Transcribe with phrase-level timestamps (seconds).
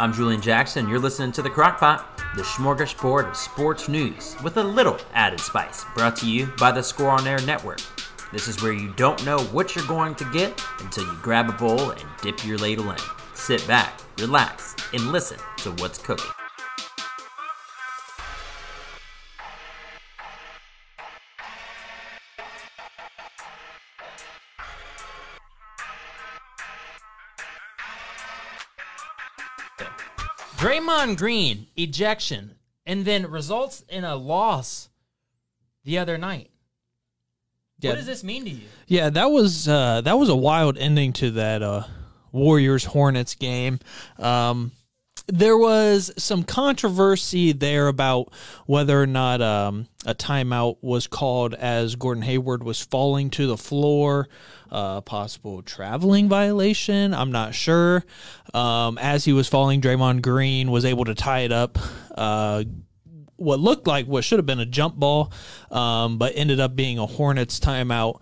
[0.00, 0.88] I'm Julian Jackson.
[0.88, 2.04] You're listening to The Crockpot,
[2.36, 6.84] the smorgasbord of sports news with a little added spice, brought to you by the
[6.84, 7.80] Score on Air Network.
[8.30, 11.52] This is where you don't know what you're going to get until you grab a
[11.52, 12.98] bowl and dip your ladle in.
[13.34, 16.30] Sit back, relax, and listen to what's cooking.
[30.98, 34.88] Draymond Green ejection and then results in a loss
[35.84, 36.50] the other night.
[37.80, 37.90] Yeah.
[37.90, 38.66] What does this mean to you?
[38.88, 41.84] Yeah, that was uh, that was a wild ending to that uh,
[42.32, 43.78] Warriors Hornets game.
[44.18, 44.72] Um,
[45.28, 48.32] there was some controversy there about
[48.66, 53.56] whether or not um, a timeout was called as Gordon Hayward was falling to the
[53.56, 54.28] floor.
[54.70, 57.14] Uh, possible traveling violation.
[57.14, 58.04] I'm not sure.
[58.52, 61.78] Um, as he was falling, Draymond Green was able to tie it up.
[62.14, 62.64] Uh,
[63.36, 65.32] what looked like what should have been a jump ball,
[65.70, 68.20] um, but ended up being a Hornets timeout.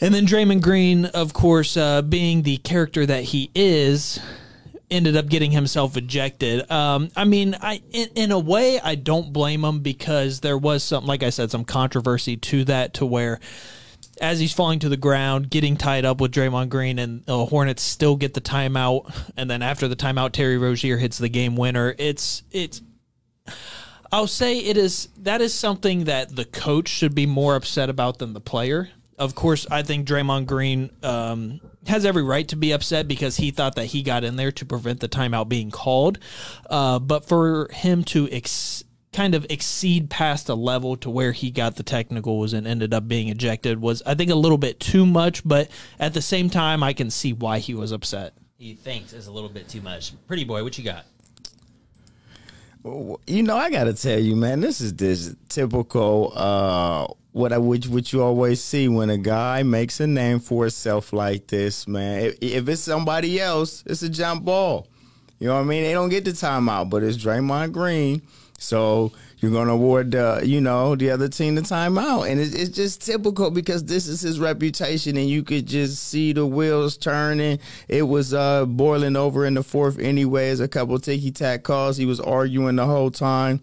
[0.00, 4.18] And then Draymond Green, of course, uh, being the character that he is,
[4.92, 6.70] ended up getting himself ejected.
[6.70, 10.82] Um, I mean, I in, in a way, I don't blame him because there was
[10.84, 13.40] some, like I said, some controversy to that, to where
[14.20, 17.82] as he's falling to the ground, getting tied up with Draymond Green, and the Hornets
[17.82, 19.32] still get the timeout.
[19.36, 21.94] And then after the timeout, Terry Rozier hits the game winner.
[21.98, 22.82] It's it's.
[24.12, 28.18] I'll say it is that is something that the coach should be more upset about
[28.18, 28.90] than the player.
[29.18, 33.50] Of course, I think Draymond Green um, has every right to be upset because he
[33.50, 36.18] thought that he got in there to prevent the timeout being called.
[36.68, 41.50] Uh, but for him to ex- kind of exceed past a level to where he
[41.50, 45.04] got the technicals and ended up being ejected was, I think, a little bit too
[45.04, 45.46] much.
[45.46, 48.32] But at the same time, I can see why he was upset.
[48.56, 50.12] He thinks is a little bit too much.
[50.26, 51.04] Pretty boy, what you got?
[52.84, 57.88] You know, I gotta tell you, man, this is this typical uh what I which
[57.88, 62.20] what you always see when a guy makes a name for himself like this, man.
[62.20, 64.86] If, if it's somebody else, it's a jump ball.
[65.38, 65.82] You know what I mean?
[65.82, 68.22] They don't get the timeout, but it's Draymond Green,
[68.58, 72.70] so you're gonna award the you know the other team the timeout, and it's, it's
[72.70, 77.58] just typical because this is his reputation, and you could just see the wheels turning.
[77.88, 80.60] It was uh boiling over in the fourth, anyways.
[80.60, 81.96] A couple ticky tack calls.
[81.96, 83.62] He was arguing the whole time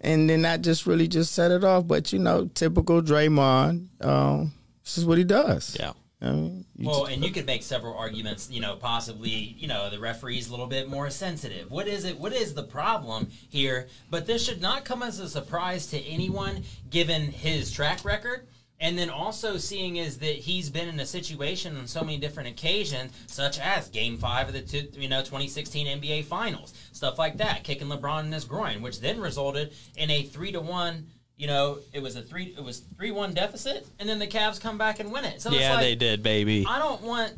[0.00, 1.86] and then that just really just set it off.
[1.86, 4.52] But you know, typical Draymond, um,
[4.84, 5.76] this is what he does.
[5.78, 5.92] Yeah.
[6.20, 8.48] I mean, Well, just- and you could make several arguments.
[8.50, 11.70] You know, possibly, you know, the referee's a little bit more sensitive.
[11.70, 12.18] What is it?
[12.18, 13.86] What is the problem here?
[14.10, 18.48] But this should not come as a surprise to anyone, given his track record.
[18.80, 22.48] And then also seeing is that he's been in a situation on so many different
[22.48, 27.38] occasions, such as Game Five of the two, you know 2016 NBA Finals, stuff like
[27.38, 31.06] that, kicking LeBron in his groin, which then resulted in a three to one.
[31.36, 32.54] You know, it was a three.
[32.56, 35.42] It was three one deficit, and then the Cavs come back and win it.
[35.42, 36.64] So Yeah, like, they did, baby.
[36.68, 37.32] I don't want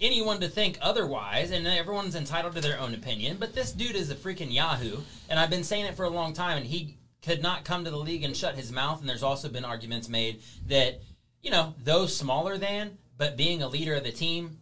[0.00, 3.36] anyone to think otherwise, and everyone's entitled to their own opinion.
[3.38, 4.98] But this dude is a freaking Yahoo,
[5.28, 7.90] and I've been saying it for a long time, and he could not come to
[7.90, 9.00] the league and shut his mouth.
[9.00, 11.00] And there's also been arguments made that,
[11.42, 14.58] you know, those smaller than, but being a leader of the team.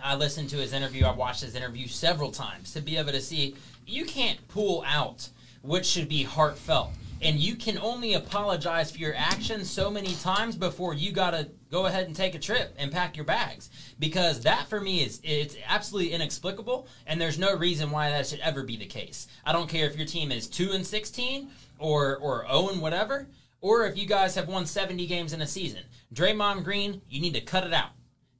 [0.00, 1.06] I listened to his interview.
[1.06, 5.28] I've watched his interview several times to be able to see you can't pull out
[5.62, 6.92] what should be heartfelt.
[7.20, 11.48] And you can only apologize for your actions so many times before you got to
[11.68, 13.70] go ahead and take a trip and pack your bags.
[13.98, 18.38] Because that for me is it's absolutely inexplicable and there's no reason why that should
[18.38, 19.26] ever be the case.
[19.44, 23.28] I don't care if your team is 2 and 16 or or 0 and whatever
[23.60, 25.82] or if you guys have won 70 games in a season.
[26.14, 27.90] Draymond Green, you need to cut it out.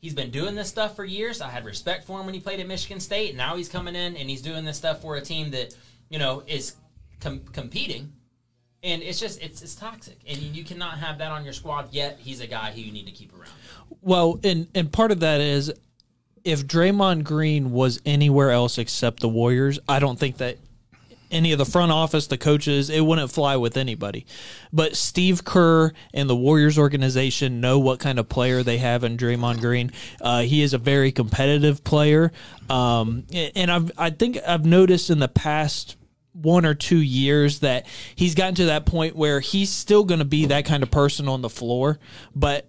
[0.01, 1.41] He's been doing this stuff for years.
[1.41, 3.35] I had respect for him when he played at Michigan State.
[3.35, 5.75] Now he's coming in and he's doing this stuff for a team that,
[6.09, 6.77] you know, is
[7.21, 8.13] com- competing.
[8.85, 10.19] And it's just, it's, it's toxic.
[10.27, 12.19] And you cannot have that on your squad yet.
[12.21, 13.51] He's a guy who you need to keep around.
[14.01, 15.73] Well, and and part of that is
[16.45, 20.59] if Draymond Green was anywhere else except the Warriors, I don't think that
[21.31, 24.27] any of the front office, the coaches, it wouldn't fly with anybody.
[24.73, 29.17] But Steve Kerr and the Warriors organization know what kind of player they have in
[29.17, 29.93] Draymond Green.
[30.21, 32.33] Uh, he is a very competitive player,
[32.69, 35.97] um, and I've I think I've noticed in the past
[36.33, 40.25] one or two years that he's gotten to that point where he's still going to
[40.25, 41.99] be that kind of person on the floor,
[42.35, 42.69] but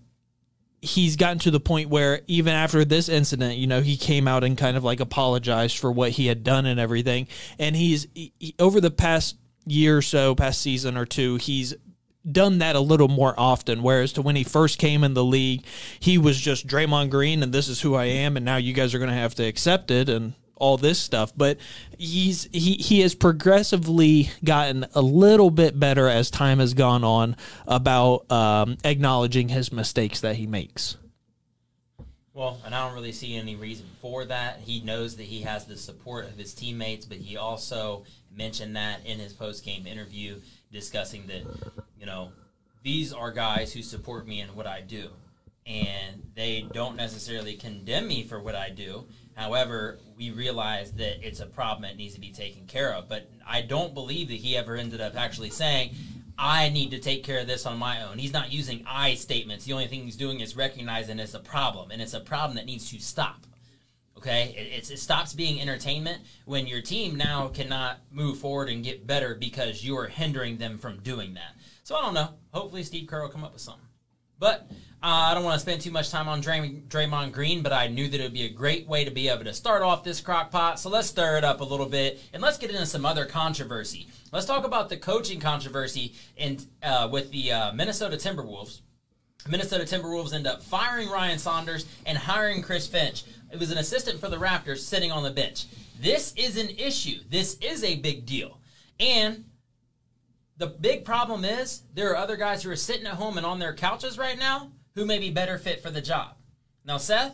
[0.81, 4.43] he's gotten to the point where even after this incident, you know, he came out
[4.43, 7.27] and kind of like apologized for what he had done and everything.
[7.57, 11.73] And he's he, over the past year or so, past season or two, he's
[12.29, 13.83] done that a little more often.
[13.83, 15.63] Whereas to when he first came in the league,
[15.99, 18.93] he was just Draymond Green and this is who I am, and now you guys
[18.93, 20.09] are going to have to accept it.
[20.09, 21.57] And all this stuff, but
[21.97, 27.35] he's he he has progressively gotten a little bit better as time has gone on
[27.67, 30.97] about um, acknowledging his mistakes that he makes.
[32.39, 34.59] Well, and I don't really see any reason for that.
[34.61, 39.05] He knows that he has the support of his teammates, but he also mentioned that
[39.05, 40.39] in his post game interview,
[40.71, 41.41] discussing that,
[41.99, 42.31] you know,
[42.81, 45.09] these are guys who support me in what I do.
[45.65, 49.05] And they don't necessarily condemn me for what I do.
[49.39, 53.07] However, we realize that it's a problem that needs to be taken care of.
[53.07, 55.95] But I don't believe that he ever ended up actually saying,
[56.37, 58.17] I need to take care of this on my own.
[58.17, 59.63] He's not using I statements.
[59.63, 62.65] The only thing he's doing is recognizing it's a problem, and it's a problem that
[62.65, 63.45] needs to stop.
[64.17, 69.07] Okay, it, it, stops being entertainment when your team now cannot move forward and get
[69.07, 71.55] better because you are hindering them from doing that.
[71.83, 72.33] So I don't know.
[72.51, 73.88] Hopefully, Steve Kerr will come up with something.
[74.39, 74.67] But
[75.01, 77.87] uh, I don't want to spend too much time on Dray- Draymond Green, but I
[77.87, 80.21] knew that it would be a great way to be able to start off this
[80.21, 80.79] crock pot.
[80.79, 84.07] So let's stir it up a little bit and let's get into some other controversy.
[84.31, 88.81] Let's talk about the coaching controversy in, uh, with the uh, Minnesota Timberwolves.
[89.47, 93.23] Minnesota Timberwolves end up firing Ryan Saunders and hiring Chris Finch.
[93.51, 95.65] It was an assistant for the Raptors sitting on the bench.
[95.99, 97.19] This is an issue.
[97.29, 98.59] This is a big deal.
[98.99, 99.45] And
[100.59, 103.59] the big problem is there are other guys who are sitting at home and on
[103.59, 106.35] their couches right now who may be better fit for the job.
[106.85, 107.33] Now, Seth,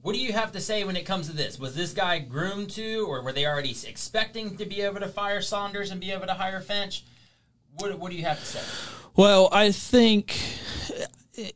[0.00, 1.58] what do you have to say when it comes to this?
[1.58, 5.42] Was this guy groomed to, or were they already expecting to be able to fire
[5.42, 7.04] Saunders and be able to hire Finch?
[7.74, 8.60] What, what do you have to say?
[9.14, 10.34] Well, I think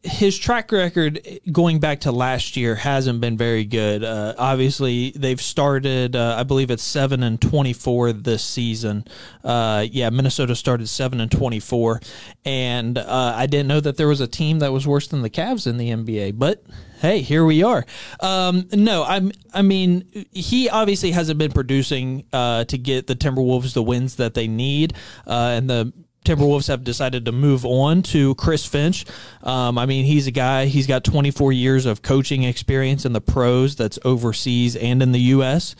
[0.02, 1.20] his track record
[1.52, 4.02] going back to last year hasn't been very good.
[4.02, 9.04] Uh, obviously, they've started, uh, I believe it's seven and twenty four this season.
[9.44, 12.00] Uh, yeah, Minnesota started seven and twenty four,
[12.44, 15.30] and uh, I didn't know that there was a team that was worse than the
[15.30, 16.38] Cavs in the NBA.
[16.38, 16.64] But
[17.00, 17.84] hey, here we are.
[18.20, 19.30] Um, no, I'm.
[19.52, 24.32] I mean, he obviously hasn't been producing uh, to get the Timberwolves the wins that
[24.32, 24.94] they need,
[25.26, 25.92] uh, and the
[26.26, 29.04] Timberwolves have decided to move on to Chris Finch.
[29.42, 33.20] Um, I mean, he's a guy, he's got 24 years of coaching experience in the
[33.20, 35.76] pros that's overseas and in the U.S.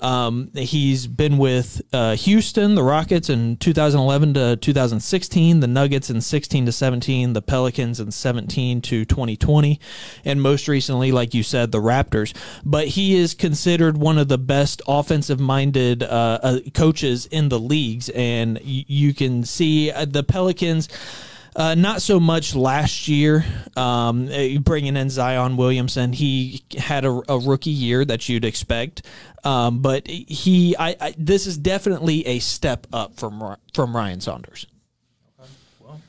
[0.00, 6.20] Um, he's been with uh, Houston, the Rockets in 2011 to 2016, the Nuggets in
[6.20, 9.78] 16 to 17, the Pelicans in 17 to 2020,
[10.24, 12.34] and most recently, like you said, the Raptors.
[12.64, 17.58] But he is considered one of the best offensive minded uh, uh, coaches in the
[17.58, 20.88] leagues, and you can see uh, the Pelicans.
[21.60, 23.44] Uh, not so much last year.
[23.76, 29.02] Um, eh, bringing in Zion Williamson, he had a, a rookie year that you'd expect,
[29.44, 34.66] um, but he, I, I, this is definitely a step up from from Ryan Saunders.
[35.38, 35.50] Okay.
[35.80, 36.00] Well,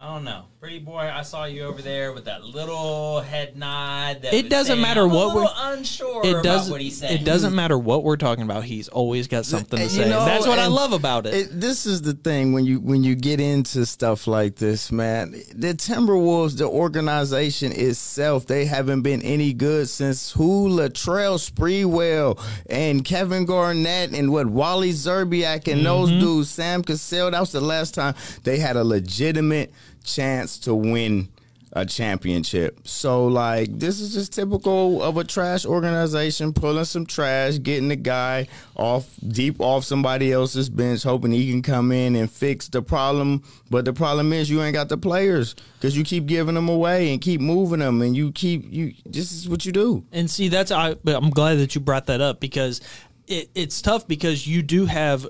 [0.00, 0.44] I don't know.
[0.62, 4.22] Pretty boy, I saw you over there with that little head nod.
[4.22, 7.20] That it doesn't saying, matter what we're unsure it does, what he's saying.
[7.20, 8.62] It doesn't matter what we're talking about.
[8.62, 10.08] He's always got something to say.
[10.08, 11.34] know, That's what I love about it.
[11.34, 11.60] it.
[11.60, 15.32] This is the thing when you when you get into stuff like this, man.
[15.32, 23.04] The Timberwolves, the organization itself, they haven't been any good since who Latrell Sprewell and
[23.04, 25.82] Kevin Garnett and what Wally Szczerbiak and mm-hmm.
[25.82, 27.32] those dudes, Sam Cassell.
[27.32, 28.14] That was the last time
[28.44, 29.72] they had a legitimate
[30.02, 31.28] chance to win
[31.74, 32.86] a championship.
[32.86, 37.96] So like this is just typical of a trash organization pulling some trash, getting the
[37.96, 42.82] guy off deep off somebody else's bench, hoping he can come in and fix the
[42.82, 43.42] problem.
[43.70, 47.10] But the problem is you ain't got the players because you keep giving them away
[47.10, 48.92] and keep moving them, and you keep you.
[49.06, 50.04] This is what you do.
[50.12, 50.94] And see, that's I.
[51.06, 52.82] I'm glad that you brought that up because
[53.26, 55.26] it, it's tough because you do have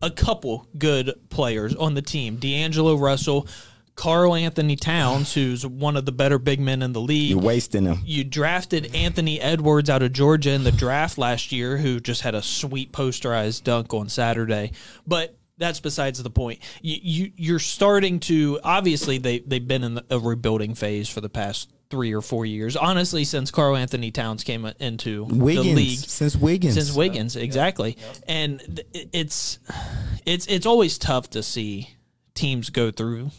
[0.00, 2.36] a couple good players on the team.
[2.36, 3.46] D'Angelo Russell
[3.98, 7.30] Karl-Anthony Towns, who's one of the better big men in the league.
[7.30, 7.98] You're wasting him.
[8.04, 12.36] You drafted Anthony Edwards out of Georgia in the draft last year, who just had
[12.36, 14.70] a sweet posterized dunk on Saturday.
[15.04, 16.60] But that's besides the point.
[16.80, 21.28] You, you are starting to obviously they they've been in a rebuilding phase for the
[21.28, 22.76] past three or four years.
[22.76, 27.98] Honestly, since Karl-Anthony Towns came into Wiggins, the league, since Wiggins, since Wiggins, exactly.
[27.98, 28.16] Yep.
[28.28, 28.80] And
[29.12, 29.58] it's
[30.24, 31.96] it's it's always tough to see
[32.34, 33.32] teams go through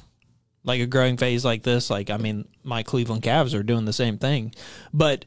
[0.63, 1.89] like a growing phase like this.
[1.89, 4.53] Like I mean, my Cleveland Cavs are doing the same thing,
[4.93, 5.25] but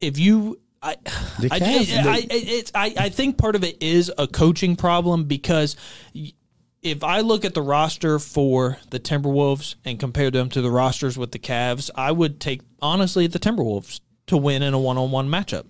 [0.00, 0.96] if you I,
[1.40, 5.24] the Cavs, I, I, it's, I, I think part of it is a coaching problem
[5.24, 5.76] because
[6.82, 11.18] if I look at the roster for the Timberwolves and compare them to the rosters
[11.18, 15.66] with the Cavs, I would take honestly the Timberwolves to win in a one-on-one matchup.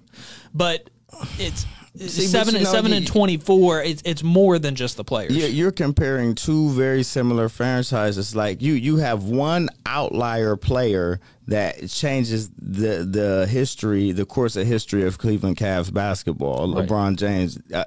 [0.52, 0.90] But
[1.38, 1.64] it's
[1.96, 3.82] See, seven you know, seven you- and twenty four.
[3.82, 5.34] It's it's more than just the players.
[5.34, 8.36] Yeah, you're comparing two very similar franchises.
[8.36, 14.66] Like you, you have one outlier player that changes the the history, the course of
[14.66, 16.68] history of Cleveland Cavs basketball.
[16.68, 17.58] LeBron James.
[17.72, 17.84] Uh,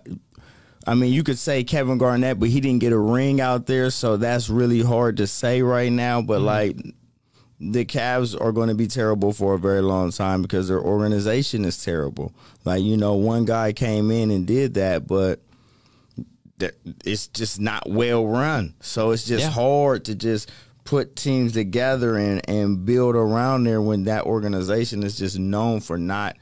[0.88, 3.92] I mean, you could say Kevin Garnett, but he didn't get a ring out there,
[3.92, 6.24] so that's really hard to say right now.
[6.24, 6.76] But like,
[7.64, 11.64] the Cavs are going to be terrible for a very long time because their organization
[11.64, 12.34] is terrible.
[12.66, 15.42] Like, you know, one guy came in and did that, but
[17.06, 18.74] it's just not well run.
[18.82, 19.50] So it's just Yeah.
[19.52, 20.50] hard to just
[20.86, 25.98] put teams together and, and build around there when that organization is just known for
[25.98, 26.38] not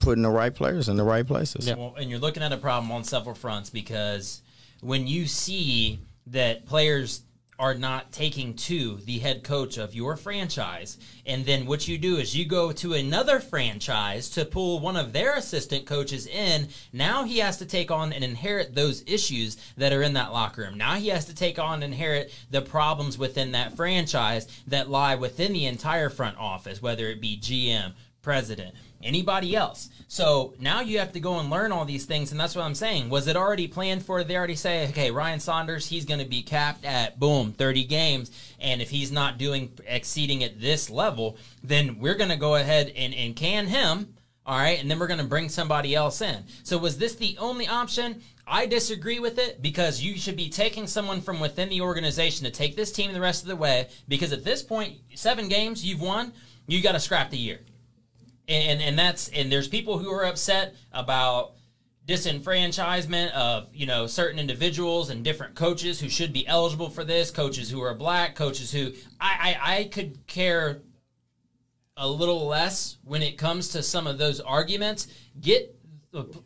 [0.00, 1.66] putting the right players in the right places.
[1.66, 4.42] Well, and you're looking at a problem on several fronts because
[4.80, 7.22] when you see that players
[7.58, 12.16] are not taking to the head coach of your franchise, and then what you do
[12.16, 16.68] is you go to another franchise to pull one of their assistant coaches in.
[16.92, 20.62] Now he has to take on and inherit those issues that are in that locker
[20.62, 20.76] room.
[20.76, 25.14] Now he has to take on and inherit the problems within that franchise that lie
[25.14, 27.92] within the entire front office, whether it be GM,
[28.22, 29.90] president, anybody else.
[30.08, 32.74] So now you have to go and learn all these things, and that's what I'm
[32.74, 33.10] saying.
[33.10, 34.22] Was it already planned for?
[34.24, 38.30] They already say, okay, Ryan Saunders, he's going to be capped at boom 30 games,
[38.58, 42.92] and if he's not doing exceeding at this level, then we're going to go ahead
[42.96, 44.14] and, and can him.
[44.46, 46.44] All right, and then we're going to bring somebody else in.
[46.64, 48.20] So was this the only option?
[48.46, 52.50] I disagree with it because you should be taking someone from within the organization to
[52.50, 53.88] take this team the rest of the way.
[54.06, 56.34] Because at this point, seven games you've won,
[56.66, 57.60] you got to scrap the year
[58.48, 61.52] and and that's and there's people who are upset about
[62.06, 67.30] disenfranchisement of you know certain individuals and different coaches who should be eligible for this
[67.30, 70.82] coaches who are black coaches who i i, I could care
[71.96, 75.06] a little less when it comes to some of those arguments.
[75.40, 75.74] Get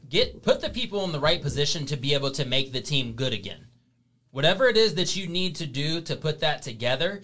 [0.08, 3.12] get put the people in the right position to be able to make the team
[3.12, 3.66] good again.
[4.30, 7.22] Whatever it is that you need to do to put that together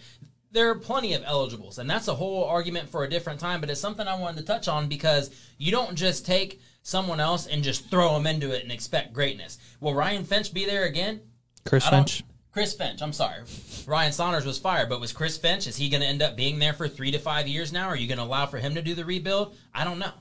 [0.54, 3.68] there are plenty of eligibles and that's a whole argument for a different time but
[3.68, 7.62] it's something i wanted to touch on because you don't just take someone else and
[7.62, 11.20] just throw them into it and expect greatness will ryan finch be there again
[11.64, 12.22] Chris Finch.
[12.52, 13.42] Chris Finch, I'm sorry.
[13.86, 16.58] Ryan Saunders was fired, but was Chris Finch, is he going to end up being
[16.58, 17.88] there for three to five years now?
[17.88, 19.56] Are you going to allow for him to do the rebuild?
[19.74, 20.12] I don't know.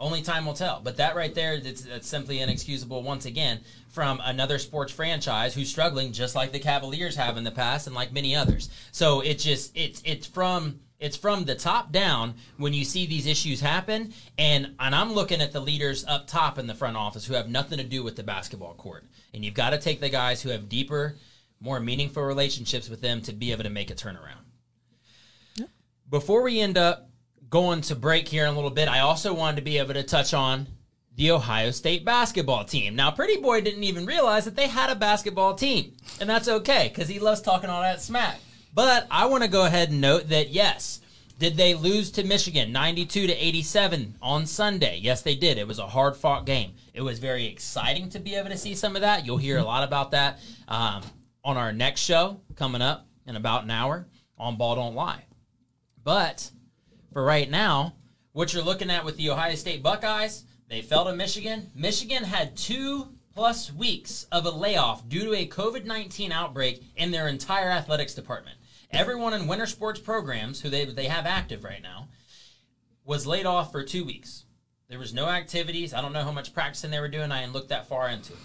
[0.00, 0.80] Only time will tell.
[0.80, 5.68] But that right there, that's, that's simply inexcusable once again from another sports franchise who's
[5.68, 8.70] struggling just like the Cavaliers have in the past and like many others.
[8.92, 13.26] So it just it's it's from it's from the top down when you see these
[13.26, 17.26] issues happen and and I'm looking at the leaders up top in the front office
[17.26, 19.04] who have nothing to do with the basketball court.
[19.34, 21.16] And you've got to take the guys who have deeper,
[21.60, 24.44] more meaningful relationships with them to be able to make a turnaround.
[26.08, 27.07] Before we end up
[27.50, 30.02] going to break here in a little bit, I also wanted to be able to
[30.02, 30.66] touch on
[31.16, 32.94] the Ohio State basketball team.
[32.94, 36.88] Now, Pretty Boy didn't even realize that they had a basketball team, and that's okay
[36.92, 38.38] because he loves talking all that smack.
[38.72, 41.00] But I want to go ahead and note that yes,
[41.38, 44.98] did they lose to Michigan 92 to 87 on Sunday?
[45.02, 45.58] Yes, they did.
[45.58, 46.74] It was a hard fought game.
[46.94, 49.24] It was very exciting to be able to see some of that.
[49.24, 51.02] You'll hear a lot about that um,
[51.44, 55.24] on our next show coming up in about an hour on Ball Don't Lie.
[56.02, 56.50] But
[57.22, 57.94] right now,
[58.32, 61.70] what you're looking at with the Ohio State Buckeyes, they fell to Michigan.
[61.74, 67.10] Michigan had two plus weeks of a layoff due to a COVID 19 outbreak in
[67.10, 68.56] their entire athletics department.
[68.90, 72.08] Everyone in winter sports programs, who they, they have active right now,
[73.04, 74.44] was laid off for two weeks.
[74.88, 75.92] There was no activities.
[75.92, 77.30] I don't know how much practicing they were doing.
[77.30, 78.38] I didn't look that far into it.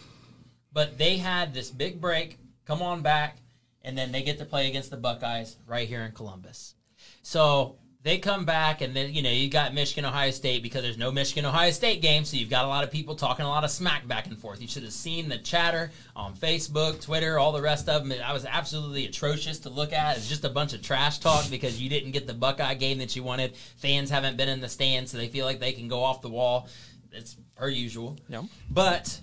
[0.72, 3.38] But they had this big break, come on back,
[3.82, 6.76] and then they get to play against the Buckeyes right here in Columbus.
[7.22, 10.98] So they come back, and then you know you got Michigan, Ohio State because there's
[10.98, 13.64] no Michigan, Ohio State game, so you've got a lot of people talking a lot
[13.64, 14.62] of smack back and forth.
[14.62, 18.20] You should have seen the chatter on Facebook, Twitter, all the rest of them.
[18.24, 20.18] I was absolutely atrocious to look at.
[20.18, 23.16] It's just a bunch of trash talk because you didn't get the Buckeye game that
[23.16, 23.56] you wanted.
[23.78, 26.30] Fans haven't been in the stands, so they feel like they can go off the
[26.30, 26.68] wall.
[27.14, 28.18] It's per usual.
[28.28, 28.46] Yep.
[28.70, 29.22] But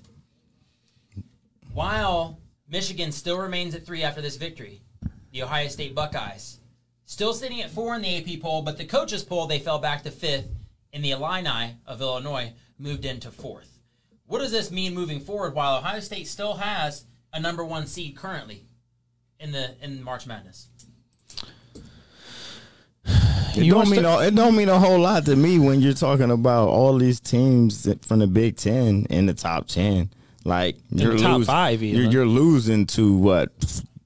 [1.75, 4.81] while Michigan still remains at three after this victory,
[5.33, 6.60] the Ohio State Buckeyes
[7.11, 10.05] still sitting at four in the AP poll, but the coaches poll they fell back
[10.05, 10.47] to fifth,
[10.93, 13.81] and the Illini of Illinois moved into fourth.
[14.27, 15.55] What does this mean moving forward?
[15.55, 18.63] While Ohio State still has a number one seed currently
[19.41, 20.69] in the in March Madness.
[23.57, 25.81] It You don't wanna mean a, it don't mean a whole lot to me when
[25.81, 30.11] you're talking about all these teams that- from the Big Ten in the top ten.
[30.45, 32.01] Like you're the top losing, five even.
[32.01, 33.51] You're, you're losing to what?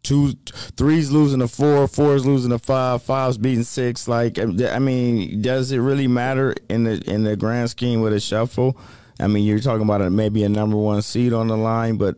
[0.04, 0.34] Two,
[0.76, 4.06] three's losing to four, four's losing to five, five's beating six.
[4.06, 8.20] Like I mean, does it really matter in the in the grand scheme with a
[8.20, 8.78] shuffle?
[9.18, 12.16] I mean, you're talking about a, maybe a number one seed on the line, but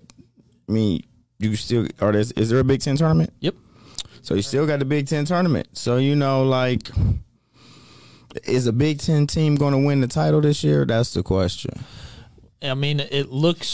[0.69, 1.05] I mean,
[1.39, 2.13] you still are.
[2.13, 3.33] There, is there a Big Ten tournament?
[3.41, 3.55] Yep.
[4.23, 5.69] So you still got the Big Ten tournament.
[5.73, 6.91] So you know, like,
[8.45, 10.85] is a Big Ten team going to win the title this year?
[10.85, 11.85] That's the question.
[12.63, 13.69] I mean, it looks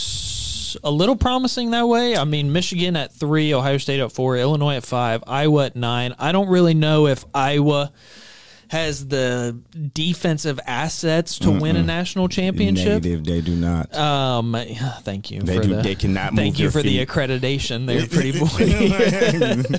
[0.83, 2.17] a little promising that way.
[2.17, 6.14] I mean, Michigan at three, Ohio State at four, Illinois at five, Iowa at nine.
[6.19, 7.93] I don't really know if Iowa
[8.73, 9.59] has the
[9.93, 13.02] defensive assets to win a national championship.
[13.02, 13.95] Negative, they do not.
[13.95, 14.57] Um,
[15.02, 15.43] thank you.
[15.43, 17.07] They for do- the, they cannot Thank you for the feet.
[17.07, 19.79] accreditation, there, pretty boy.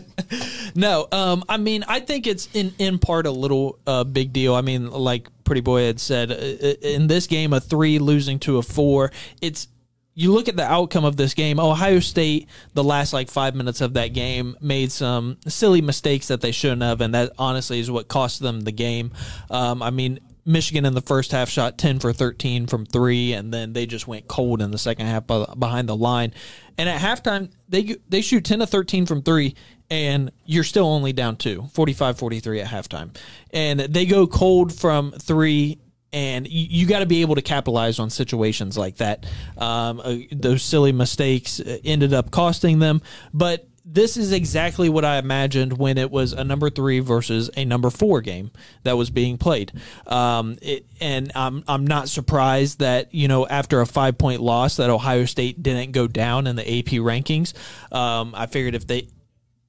[0.76, 4.54] no, um, I mean, I think it's in in part a little uh, big deal.
[4.54, 8.60] I mean, like Pretty Boy had said, uh, in this game, a three losing to
[8.60, 9.68] a four, it's.
[10.16, 11.60] You look at the outcome of this game.
[11.60, 16.42] Ohio State, the last like five minutes of that game, made some silly mistakes that
[16.42, 19.12] they shouldn't have, and that honestly is what cost them the game.
[19.50, 23.54] Um, I mean, Michigan in the first half shot 10 for 13 from three, and
[23.54, 26.34] then they just went cold in the second half behind the line.
[26.78, 29.56] And at halftime, they they shoot 10 to 13 from three,
[29.90, 33.16] and you're still only down two, 45 43 at halftime.
[33.52, 35.80] And they go cold from three.
[36.14, 39.26] And you, you got to be able to capitalize on situations like that.
[39.58, 43.02] Um, uh, those silly mistakes uh, ended up costing them,
[43.34, 47.66] but this is exactly what I imagined when it was a number three versus a
[47.66, 48.52] number four game
[48.84, 49.74] that was being played.
[50.08, 54.78] Um, it, and I'm I'm not surprised that you know after a five point loss
[54.78, 57.54] that Ohio State didn't go down in the AP rankings.
[57.94, 59.10] Um, I figured if they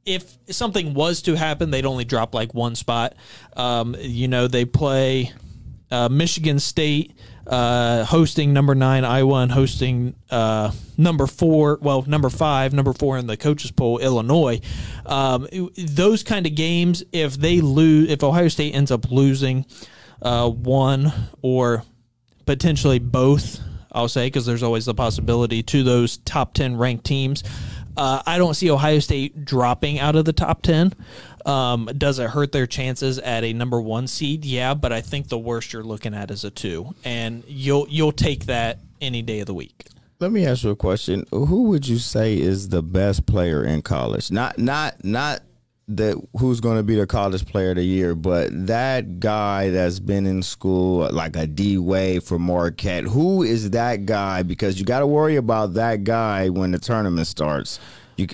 [0.06, 3.14] if something was to happen, they'd only drop like one spot.
[3.56, 5.32] Um, you know, they play
[5.94, 7.14] uh, Michigan State
[7.46, 13.18] uh, hosting number nine Iowa and hosting uh, number four, well, number five, number four
[13.18, 14.60] in the coaches poll, Illinois.
[15.06, 15.46] Um,
[15.76, 19.66] those kind of games, if they lose, if Ohio State ends up losing
[20.22, 21.84] uh, one or
[22.46, 23.60] potentially both,
[23.92, 27.44] I'll say, because there's always the possibility to those top 10 ranked teams.
[27.96, 30.94] Uh, I don't see Ohio State dropping out of the top 10.
[31.44, 34.44] Um, does it hurt their chances at a number one seed?
[34.44, 38.12] Yeah, but I think the worst you're looking at is a two, and you'll you'll
[38.12, 39.86] take that any day of the week.
[40.20, 41.26] Let me ask you a question.
[41.30, 44.30] Who would you say is the best player in college?
[44.30, 45.42] Not not not
[45.88, 50.00] that who's going to be the college player of the year, but that guy that's
[50.00, 53.04] been in school like a D-Wade for Marquette.
[53.04, 54.42] Who is that guy?
[54.42, 57.80] Because you got to worry about that guy when the tournament starts.
[58.16, 58.28] You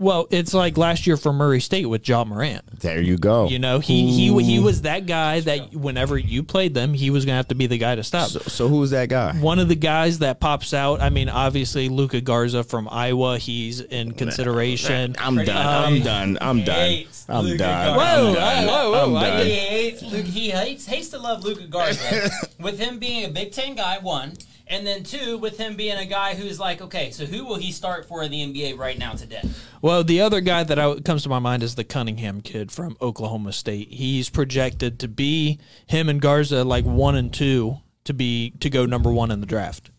[0.00, 2.80] Well, it's like last year for Murray State with Ja Morant.
[2.80, 3.48] there you go.
[3.48, 7.26] You know, he he he was that guy that whenever you played them, he was
[7.26, 8.30] gonna have to be the guy to stop.
[8.30, 9.34] So, so who's that guy?
[9.34, 13.80] One of the guys that pops out, I mean, obviously Luka Garza from Iowa, he's
[13.80, 15.16] in consideration.
[15.18, 15.84] Um, I'm done.
[15.94, 16.38] I'm done.
[16.40, 16.78] I'm done.
[16.88, 17.58] hates I'm done.
[17.58, 17.90] Garza.
[17.90, 18.66] I'm Whoa, done.
[18.66, 19.46] whoa, whoa, I'm done.
[19.46, 20.24] He hates Luke.
[20.24, 22.30] He hates hates to love Luka Garza.
[22.58, 24.32] with him being a Big Ten guy, one,
[24.70, 27.72] and then two, with him being a guy who's like, okay, so who will he
[27.72, 29.42] start for in the NBA right now today?
[29.82, 32.96] Well, the other guy that I, comes to my mind is the Cunningham kid from
[33.02, 33.88] Oklahoma State.
[33.90, 38.86] He's projected to be him and Garza like one and two to be to go
[38.86, 39.90] number one in the draft.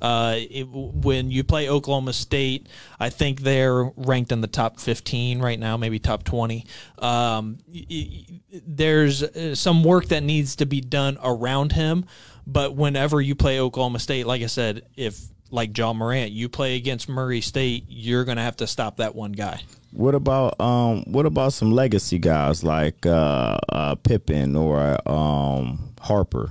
[0.00, 2.66] Uh, it, when you play Oklahoma State,
[2.98, 6.66] I think they're ranked in the top 15 right now, maybe top 20.
[6.98, 12.04] Um, y- y- there's uh, some work that needs to be done around him,
[12.46, 16.76] but whenever you play Oklahoma State, like I said, if like Ja Morant, you play
[16.76, 19.60] against Murray State, you're going to have to stop that one guy.
[19.92, 21.04] What about um?
[21.04, 26.50] What about some legacy guys like uh, uh Pippen or um Harper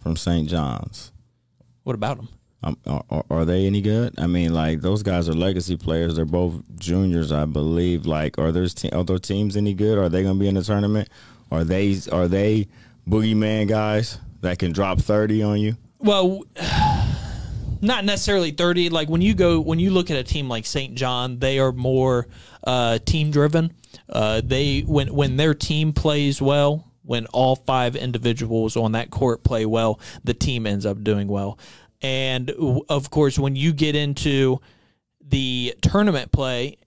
[0.00, 0.48] from St.
[0.48, 1.10] John's?
[1.82, 2.28] What about them?
[2.62, 4.14] Um, are, are- are they any good?
[4.18, 6.14] I mean, like those guys are legacy players.
[6.14, 8.06] They're both juniors, I believe.
[8.06, 9.98] Like, are those te- are those teams any good?
[9.98, 11.08] Are they going to be in the tournament?
[11.50, 12.68] Are they are they
[13.08, 15.76] boogeyman guys that can drop thirty on you?
[15.98, 16.44] Well,
[17.82, 20.94] not necessarily 30 like when you go when you look at a team like st
[20.94, 22.26] john they are more
[22.64, 23.70] uh, team driven
[24.08, 29.42] uh, they when when their team plays well when all five individuals on that court
[29.42, 31.58] play well the team ends up doing well.
[32.02, 32.50] And
[32.88, 34.60] of course when you get into
[35.20, 36.78] the tournament play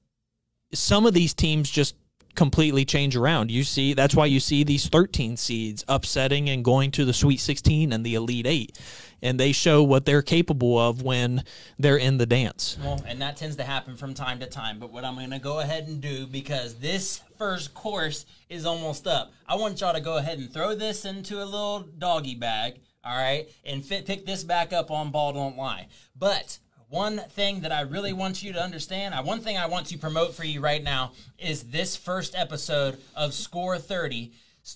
[0.74, 1.96] some of these teams just
[2.36, 3.52] completely change around.
[3.52, 7.40] You see, that's why you see these 13 seeds upsetting and going to the Sweet
[7.40, 8.80] 16 and the Elite Eight.
[9.22, 11.44] And they show what they're capable of when
[11.78, 12.78] they're in the dance.
[12.82, 14.80] Well, and that tends to happen from time to time.
[14.80, 19.08] But what I'm going to go ahead and do, because this first course is almost
[19.08, 22.80] up, I want y'all to go ahead and throw this into a little doggy bag,
[23.04, 25.88] all right, and fit, pick this back up on Ball Don't Lie.
[26.18, 29.86] But one thing that I really want you to understand, I, one thing I want
[29.88, 34.32] to promote for you right now is this first episode of Score 30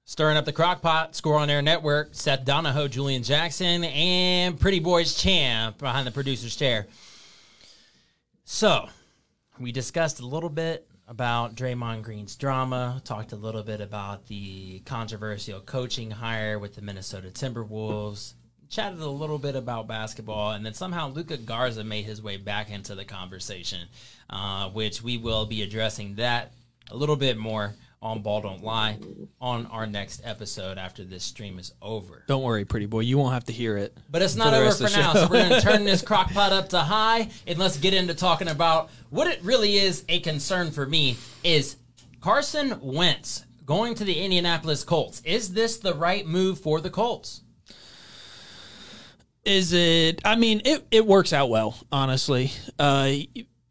[0.09, 5.14] Stirring up the crockpot, Score on Air Network, Seth Donahoe, Julian Jackson, and Pretty Boys
[5.14, 6.87] Champ behind the producer's chair.
[8.42, 8.88] So,
[9.61, 14.81] we discussed a little bit about Draymond Green's drama, talked a little bit about the
[14.87, 18.33] controversial coaching hire with the Minnesota Timberwolves,
[18.71, 22.71] chatted a little bit about basketball, and then somehow Luka Garza made his way back
[22.71, 23.87] into the conversation,
[24.31, 26.55] uh, which we will be addressing that
[26.90, 28.99] a little bit more on Ball Don't Lie
[29.41, 32.25] on our next episode after this stream is over.
[32.29, 33.01] Don't worry, pretty boy.
[33.01, 33.97] You won't have to hear it.
[34.11, 36.69] But it's not over for now, so we're going to turn this crock pot up
[36.71, 40.87] to high and let's get into talking about what it really is a concern for
[40.87, 41.77] me is
[42.21, 45.21] Carson Wentz going to the Indianapolis Colts.
[45.25, 47.43] Is this the right move for the Colts?
[49.45, 50.21] Is it?
[50.25, 52.53] I mean, it, it works out well, honestly.
[52.79, 53.13] Uh,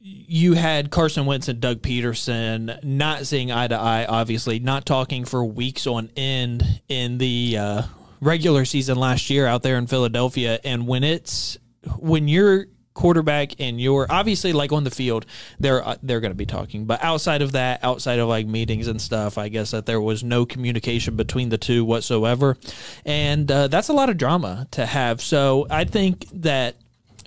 [0.08, 5.26] you had Carson Wentz and Doug Pederson not seeing eye to eye, obviously, not talking
[5.26, 7.82] for weeks on end in the uh,
[8.22, 10.60] regular season last year out there in Philadelphia.
[10.64, 11.58] And when it's
[11.98, 15.24] when you're quarterback and you're obviously like on the field
[15.60, 16.86] they're uh, they're going to be talking.
[16.86, 20.24] But outside of that outside of like meetings and stuff i guess that there was
[20.24, 22.58] no communication between the two whatsoever.
[23.06, 25.22] And uh, that's a lot of drama to have.
[25.22, 26.76] So i think that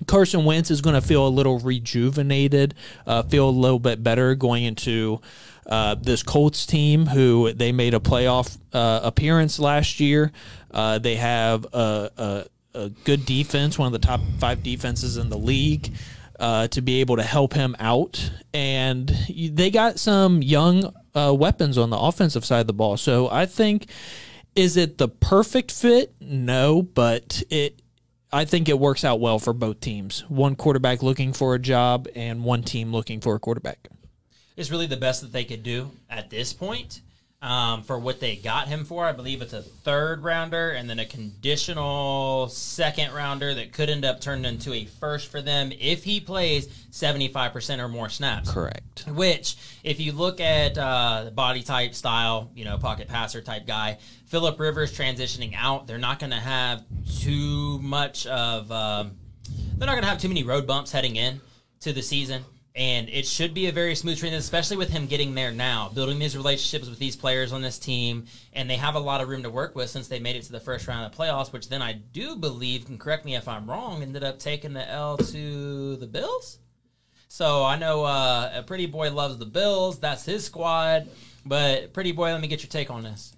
[0.06, 2.74] Carson Wentz is going to feel a little rejuvenated,
[3.06, 5.20] uh, feel a little bit better going into
[5.66, 10.32] uh, this Colts team, who they made a playoff uh, appearance last year.
[10.70, 15.28] Uh, they have a, a, a good defense, one of the top five defenses in
[15.28, 15.92] the league.
[16.38, 21.76] Uh, to be able to help him out, and they got some young uh, weapons
[21.76, 22.96] on the offensive side of the ball.
[22.96, 23.90] So I think,
[24.56, 26.14] is it the perfect fit?
[26.18, 27.82] No, but it
[28.32, 30.20] I think it works out well for both teams.
[30.28, 33.88] One quarterback looking for a job and one team looking for a quarterback.
[34.56, 37.00] It's really the best that they could do at this point
[37.42, 39.06] um, for what they got him for.
[39.06, 44.04] I believe it's a third rounder and then a conditional second rounder that could end
[44.04, 48.50] up turning into a first for them if he plays 75% or more snaps.
[48.50, 49.06] Correct.
[49.08, 53.98] Which, if you look at uh, body type, style, you know, pocket passer type guy,
[54.26, 56.84] Philip Rivers transitioning out, they're not going to have
[57.20, 58.70] too much of.
[58.70, 59.12] Um,
[59.76, 61.40] they're not going to have too many road bumps heading in
[61.80, 62.44] to the season.
[62.76, 66.20] And it should be a very smooth transition, especially with him getting there now, building
[66.20, 68.26] these relationships with these players on this team.
[68.52, 70.52] And they have a lot of room to work with since they made it to
[70.52, 73.48] the first round of the playoffs, which then I do believe, can correct me if
[73.48, 76.58] I'm wrong, ended up taking the L to the Bills.
[77.26, 79.98] So I know uh, a pretty boy loves the Bills.
[79.98, 81.08] That's his squad.
[81.44, 83.34] But pretty boy, let me get your take on this.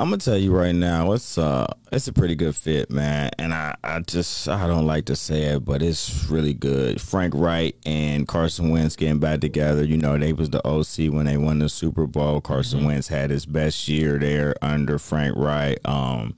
[0.00, 3.32] I'm gonna tell you right now, it's uh, it's a pretty good fit, man.
[3.38, 7.02] And I, I just, I don't like to say it, but it's really good.
[7.02, 9.84] Frank Reich and Carson Wentz getting back together.
[9.84, 12.40] You know, they was the OC when they won the Super Bowl.
[12.40, 12.88] Carson mm-hmm.
[12.88, 15.86] Wentz had his best year there under Frank Reich.
[15.86, 16.34] Um,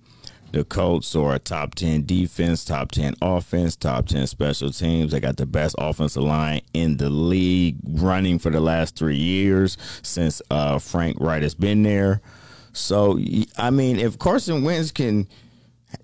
[0.50, 5.12] the Colts are a top 10 defense, top 10 offense, top 10 special teams.
[5.12, 9.78] They got the best offensive line in the league running for the last three years
[10.02, 12.20] since uh, Frank Reich has been there.
[12.72, 13.18] So
[13.56, 15.28] I mean, if Carson Wentz can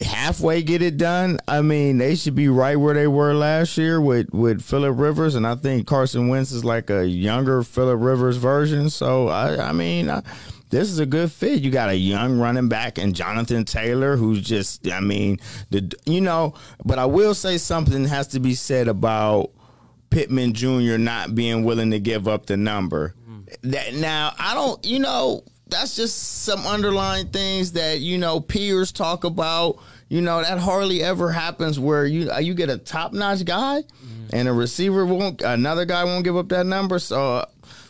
[0.01, 4.01] halfway get it done, I mean, they should be right where they were last year
[4.01, 8.37] with with Philip Rivers, and I think Carson Wentz is like a younger Philip Rivers
[8.37, 8.91] version.
[8.91, 10.11] So I, I mean.
[10.11, 10.23] I,
[10.71, 11.63] this is a good fit.
[11.63, 15.39] You got a young running back and Jonathan Taylor, who's just, I mean,
[15.71, 16.55] the you know.
[16.85, 19.51] But I will say something has to be said about
[20.11, 20.99] Pittman Jr.
[20.99, 23.15] not being willing to give up the number.
[23.29, 23.49] Mm.
[23.63, 28.93] That now I don't, you know, that's just some underlying things that you know peers
[28.93, 29.79] talk about.
[30.09, 33.83] You know that hardly ever happens where you uh, you get a top notch guy,
[33.83, 34.27] mm-hmm.
[34.33, 36.99] and a receiver won't another guy won't give up that number.
[36.99, 37.45] So uh,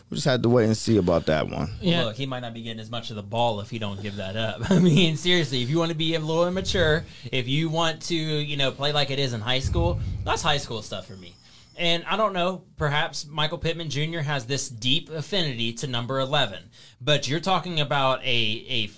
[0.09, 1.69] we just had to wait and see about that one.
[1.81, 2.05] Yeah.
[2.05, 4.15] Look, he might not be getting as much of the ball if he don't give
[4.15, 4.61] that up.
[4.71, 8.15] I mean, seriously, if you want to be a little immature, if you want to,
[8.15, 11.35] you know, play like it is in high school, that's high school stuff for me.
[11.79, 14.19] And I don't know, perhaps Michael Pittman Jr.
[14.19, 16.63] has this deep affinity to number 11.
[16.99, 18.89] But you're talking about a, a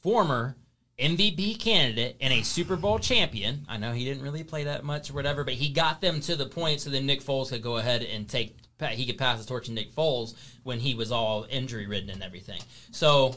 [0.00, 0.56] former
[0.98, 3.66] MVP candidate and a Super Bowl champion.
[3.68, 6.34] I know he didn't really play that much or whatever, but he got them to
[6.34, 8.56] the point so that Nick Foles could go ahead and take
[8.90, 12.20] he could pass the torch to Nick Foles when he was all injury ridden and
[12.20, 12.60] everything.
[12.90, 13.36] So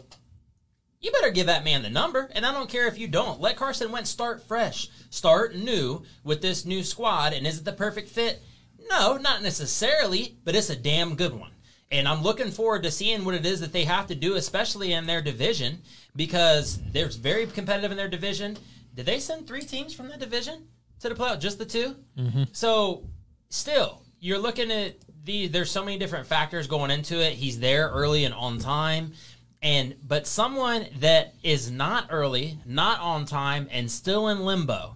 [1.00, 3.40] you better give that man the number, and I don't care if you don't.
[3.40, 7.74] Let Carson Wentz start fresh, start new with this new squad, and is it the
[7.74, 8.42] perfect fit?
[8.90, 11.52] No, not necessarily, but it's a damn good one.
[11.92, 14.94] And I'm looking forward to seeing what it is that they have to do, especially
[14.94, 15.82] in their division,
[16.16, 18.58] because they're very competitive in their division.
[18.96, 20.68] Did they send three teams from that division
[21.00, 21.40] to the playoff?
[21.40, 22.44] Just the 2 mm-hmm.
[22.52, 23.04] So,
[23.50, 25.48] still, you're looking at the.
[25.48, 27.34] There's so many different factors going into it.
[27.34, 29.14] He's there early and on time,
[29.62, 34.96] and but someone that is not early, not on time, and still in limbo,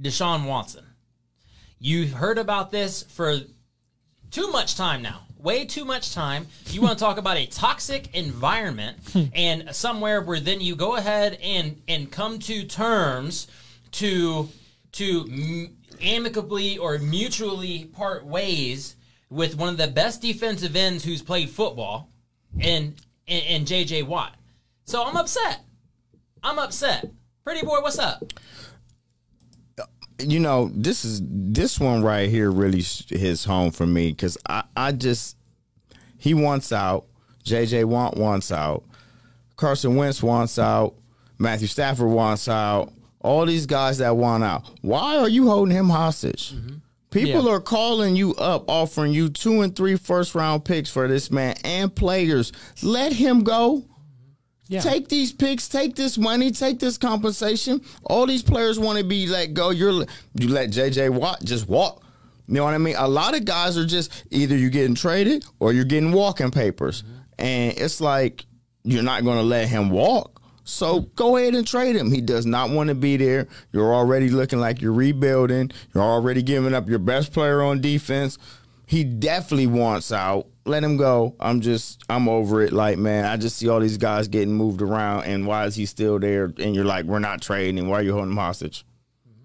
[0.00, 0.87] Deshaun Watson.
[1.80, 3.38] You've heard about this for
[4.30, 5.22] too much time now.
[5.38, 6.48] Way too much time.
[6.66, 9.24] You want to talk about a toxic environment hmm.
[9.32, 13.46] and somewhere where then you go ahead and and come to terms
[13.92, 14.48] to
[14.92, 15.68] to
[16.00, 18.96] amicably or mutually part ways
[19.30, 22.10] with one of the best defensive ends who's played football
[22.58, 24.34] and and, and JJ Watt.
[24.84, 25.60] So I'm upset.
[26.42, 27.10] I'm upset.
[27.44, 28.24] Pretty boy, what's up?
[30.20, 34.64] You know, this is this one right here really hits home for me because I,
[34.76, 35.36] I just
[36.16, 37.06] he wants out.
[37.44, 38.84] JJ Watt wants out.
[39.56, 40.94] Carson Wentz wants out.
[41.38, 42.92] Matthew Stafford wants out.
[43.20, 44.68] All these guys that want out.
[44.82, 46.52] Why are you holding him hostage?
[46.52, 46.76] Mm-hmm.
[47.10, 47.52] People yeah.
[47.52, 51.56] are calling you up, offering you two and three first round picks for this man
[51.64, 52.52] and players.
[52.82, 53.84] Let him go.
[54.68, 54.80] Yeah.
[54.80, 57.80] Take these picks, take this money, take this compensation.
[58.04, 59.70] All these players want to be let go.
[59.70, 60.04] You're
[60.34, 62.04] you let JJ Watt just walk.
[62.46, 62.96] You know what I mean?
[62.96, 67.02] A lot of guys are just either you're getting traded or you're getting walking papers.
[67.02, 67.14] Mm-hmm.
[67.38, 68.46] And it's like
[68.84, 70.42] you're not going to let him walk.
[70.64, 72.12] So go ahead and trade him.
[72.12, 73.48] He does not want to be there.
[73.72, 75.70] You're already looking like you're rebuilding.
[75.94, 78.36] You're already giving up your best player on defense.
[78.86, 81.34] He definitely wants out let him go.
[81.40, 82.72] I'm just I'm over it.
[82.72, 85.86] Like man, I just see all these guys getting moved around, and why is he
[85.86, 86.44] still there?
[86.44, 87.88] And you're like, we're not trading.
[87.88, 88.84] Why are you holding him hostage?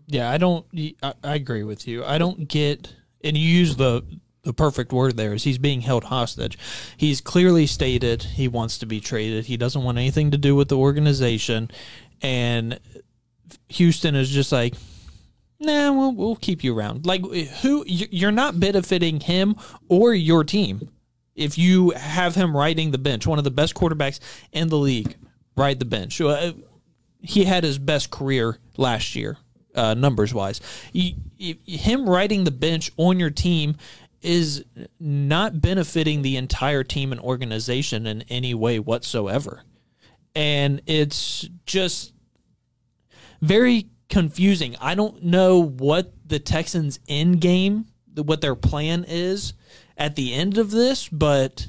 [0.07, 0.65] Yeah, I don't.
[1.01, 2.03] I, I agree with you.
[2.03, 2.93] I don't get.
[3.23, 4.03] And you use the
[4.43, 6.57] the perfect word there is he's being held hostage.
[6.97, 9.45] He's clearly stated he wants to be traded.
[9.45, 11.71] He doesn't want anything to do with the organization,
[12.21, 12.79] and
[13.69, 14.75] Houston is just like,
[15.59, 17.05] nah, we'll we'll keep you around.
[17.05, 17.25] Like
[17.61, 19.55] who you're not benefiting him
[19.87, 20.89] or your team
[21.35, 24.19] if you have him riding the bench, one of the best quarterbacks
[24.51, 25.15] in the league,
[25.55, 26.19] ride the bench.
[26.21, 26.53] Uh,
[27.21, 29.37] he had his best career last year,
[29.75, 30.61] uh, numbers wise.
[30.93, 33.77] Him riding the bench on your team
[34.21, 34.63] is
[34.99, 39.63] not benefiting the entire team and organization in any way whatsoever.
[40.35, 42.13] And it's just
[43.41, 44.75] very confusing.
[44.79, 49.53] I don't know what the Texans' end game, what their plan is
[49.97, 51.67] at the end of this, but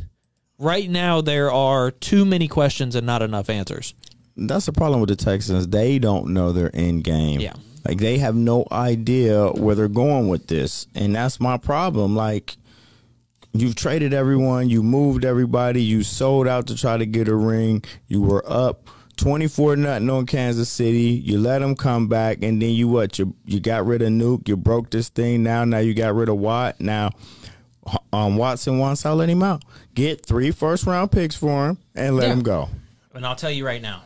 [0.58, 3.94] right now there are too many questions and not enough answers.
[4.36, 5.68] That's the problem with the Texans.
[5.68, 7.40] They don't know their end game.
[7.40, 7.54] Yeah.
[7.86, 10.86] Like they have no idea where they're going with this.
[10.94, 12.16] And that's my problem.
[12.16, 12.56] Like
[13.52, 17.84] you've traded everyone, you moved everybody, you sold out to try to get a ring,
[18.08, 21.22] you were up 24 nothing on Kansas City.
[21.24, 23.18] You let them come back, and then you what?
[23.18, 24.48] You you got rid of Nuke.
[24.48, 25.42] You broke this thing.
[25.42, 26.80] Now now you got rid of Watt.
[26.80, 27.10] Now
[28.12, 29.04] um, Watson wants.
[29.04, 29.62] I'll let him out.
[29.94, 32.32] Get three first round picks for him and let Yeah.
[32.32, 32.68] him go.
[33.14, 34.02] And I'll tell you right now.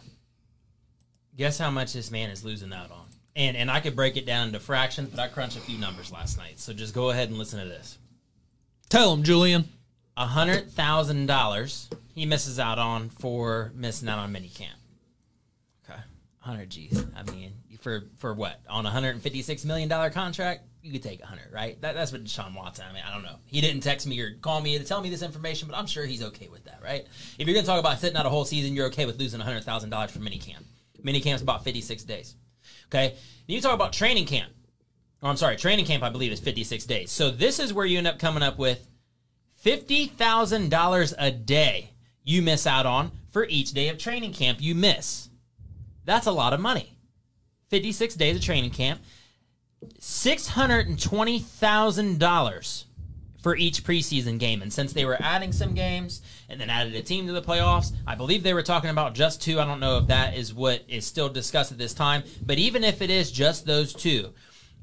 [1.36, 3.06] Guess how much this man is losing out on?
[3.36, 6.10] And and I could break it down into fractions, but I crunched a few numbers
[6.10, 6.58] last night.
[6.58, 7.98] So just go ahead and listen to this.
[8.88, 9.68] Tell him, Julian.
[10.16, 14.74] A hundred thousand dollars he misses out on for missing out on minicamp.
[15.88, 16.00] Okay,
[16.40, 17.04] hundred G's.
[17.16, 20.92] I mean, for for what on a hundred and fifty six million dollar contract, you
[20.92, 21.80] could take a hundred, right?
[21.80, 22.84] That, that's what Deshaun Watson.
[22.88, 23.36] I mean, I don't know.
[23.46, 26.04] He didn't text me or call me to tell me this information, but I'm sure
[26.04, 27.06] he's okay with that, right?
[27.38, 29.64] If you're gonna talk about sitting out a whole season, you're okay with losing hundred
[29.64, 30.64] thousand dollars for minicamp.
[31.02, 32.36] Minicamp's about fifty six days.
[32.86, 33.14] Okay,
[33.46, 34.52] you talk about training camp.
[35.22, 36.02] Oh, I'm sorry, training camp.
[36.02, 37.10] I believe is fifty six days.
[37.10, 38.88] So this is where you end up coming up with
[39.64, 41.90] $50,000 a day
[42.22, 45.30] you miss out on for each day of training camp you miss.
[46.04, 46.96] That's a lot of money.
[47.68, 49.00] 56 days of training camp,
[50.00, 52.84] $620,000
[53.42, 54.62] for each preseason game.
[54.62, 57.92] And since they were adding some games and then added a team to the playoffs,
[58.06, 59.60] I believe they were talking about just two.
[59.60, 62.84] I don't know if that is what is still discussed at this time, but even
[62.84, 64.32] if it is just those two,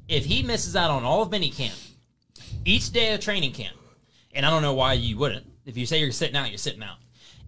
[0.08, 1.92] if he misses out on all of minicamp,
[2.64, 3.76] each day of training camp,
[4.34, 5.46] and I don't know why you wouldn't.
[5.66, 6.98] If you say you're sitting out, you're sitting out.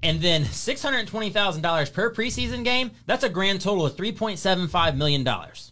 [0.04, 2.92] And then six hundred twenty thousand dollars per preseason game.
[3.06, 5.72] That's a grand total of three point seven five million dollars.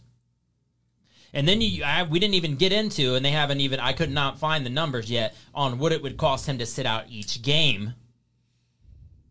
[1.36, 3.78] And then you, I, we didn't even get into, and they haven't even.
[3.78, 6.86] I could not find the numbers yet on what it would cost him to sit
[6.86, 7.92] out each game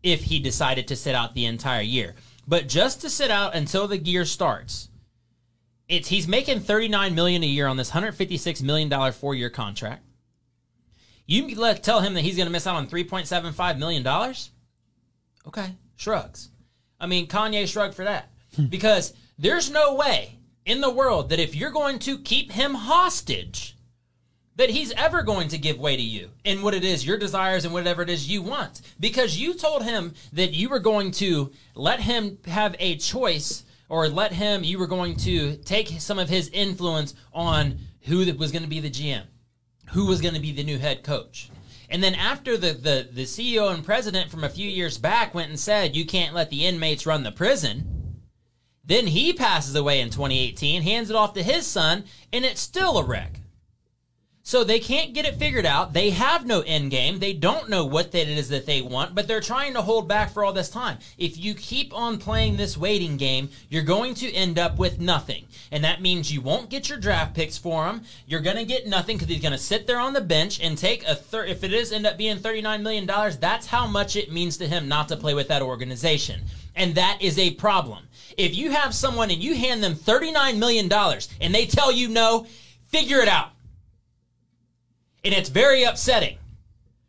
[0.04, 2.14] if he decided to sit out the entire year.
[2.46, 4.88] But just to sit out until the year starts,
[5.88, 9.10] it's he's making thirty nine million a year on this hundred fifty six million dollar
[9.10, 10.04] four year contract.
[11.26, 13.80] You let tell him that he's going to miss out on three point seven five
[13.80, 14.52] million dollars.
[15.44, 16.50] Okay, shrugs.
[17.00, 18.66] I mean, Kanye shrugged for that hmm.
[18.66, 23.76] because there's no way in the world that if you're going to keep him hostage,
[24.56, 27.64] that he's ever going to give way to you in what it is your desires
[27.64, 31.52] and whatever it is you want because you told him that you were going to
[31.74, 36.30] let him have a choice or let him you were going to take some of
[36.30, 39.24] his influence on who was going to be the GM
[39.90, 41.50] who was going to be the new head coach.
[41.88, 45.50] And then after the, the, the CEO and president from a few years back went
[45.50, 47.95] and said, you can't let the inmates run the prison,
[48.86, 52.98] then he passes away in 2018, hands it off to his son, and it's still
[52.98, 53.40] a wreck.
[54.46, 55.92] So they can't get it figured out.
[55.92, 57.18] They have no end game.
[57.18, 60.30] They don't know what it is that they want, but they're trying to hold back
[60.30, 60.98] for all this time.
[61.18, 65.46] If you keep on playing this waiting game, you're going to end up with nothing.
[65.72, 68.02] And that means you won't get your draft picks for him.
[68.28, 70.78] You're going to get nothing because he's going to sit there on the bench and
[70.78, 71.48] take a third.
[71.48, 73.06] If it is end up being $39 million,
[73.40, 76.42] that's how much it means to him not to play with that organization.
[76.76, 78.05] And that is a problem.
[78.36, 80.92] If you have someone and you hand them $39 million
[81.40, 82.46] and they tell you no,
[82.88, 83.50] figure it out.
[85.24, 86.38] And it's very upsetting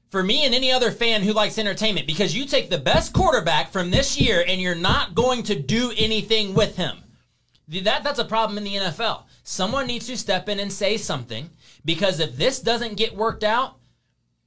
[0.10, 3.72] for me and any other fan who likes entertainment because you take the best quarterback
[3.72, 6.98] from this year and you're not going to do anything with him.
[7.68, 9.24] That, that's a problem in the NFL.
[9.44, 11.50] Someone needs to step in and say something
[11.84, 13.78] because if this doesn't get worked out,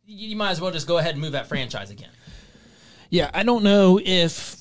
[0.07, 2.11] you might as well just go ahead and move that franchise again.
[3.11, 4.60] Yeah, I don't know if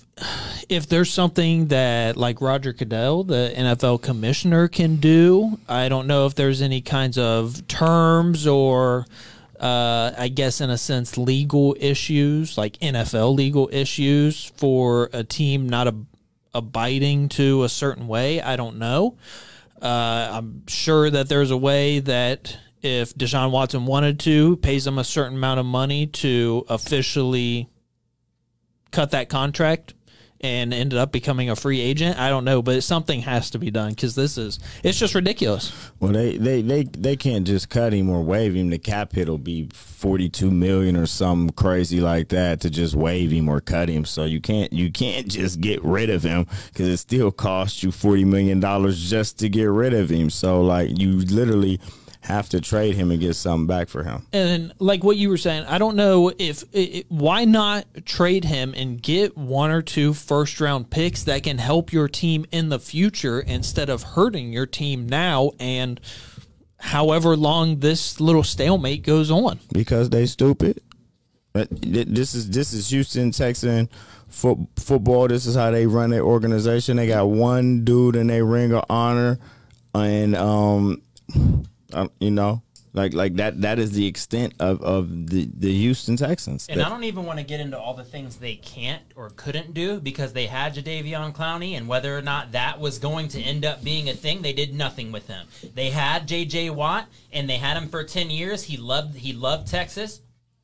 [0.69, 5.59] if there's something that like Roger Goodell, the NFL commissioner, can do.
[5.67, 9.05] I don't know if there's any kinds of terms or
[9.59, 15.67] uh, I guess in a sense legal issues, like NFL legal issues for a team
[15.67, 16.07] not ab-
[16.53, 18.41] abiding to a certain way.
[18.41, 19.17] I don't know.
[19.81, 24.97] Uh, I'm sure that there's a way that if Deshaun Watson wanted to, pays him
[24.97, 27.69] a certain amount of money to officially
[28.91, 29.93] cut that contract
[30.41, 32.17] and ended up becoming a free agent.
[32.17, 35.73] I don't know, but something has to be done because this is it's just ridiculous.
[35.99, 38.69] Well, they, they, they, they can't just cut him or waive him.
[38.69, 42.95] The cap hit will be forty two million or something crazy like that to just
[42.95, 44.05] waive him or cut him.
[44.05, 47.91] So you can't you can't just get rid of him because it still costs you
[47.91, 50.29] forty million dollars just to get rid of him.
[50.29, 51.79] So like you literally
[52.21, 54.25] have to trade him and get something back for him.
[54.33, 58.73] And like what you were saying, I don't know if it, why not trade him
[58.75, 62.79] and get one or two first round picks that can help your team in the
[62.79, 65.99] future instead of hurting your team now and
[66.79, 69.59] however long this little stalemate goes on.
[69.71, 70.79] because they stupid.
[71.53, 73.89] But This is this is Houston Texan
[74.27, 75.27] fo- football.
[75.27, 76.97] This is how they run their organization.
[76.97, 79.39] They got one dude in their ring of honor,
[79.95, 81.01] and um,
[81.93, 82.61] uh, you know
[82.93, 86.65] Like like that that is the extent of, of the, the Houston Texans.
[86.67, 89.29] And That- I don't even want to get into all the things they can't or
[89.35, 93.39] couldn't do because they had Jadeveon Clowney, and whether or not that was going to
[93.41, 95.45] end up being a thing, they did nothing with him.
[95.75, 96.71] They had J.J.
[96.71, 98.63] Watt, and they had him for ten years.
[98.63, 100.21] He loved he loved Texas.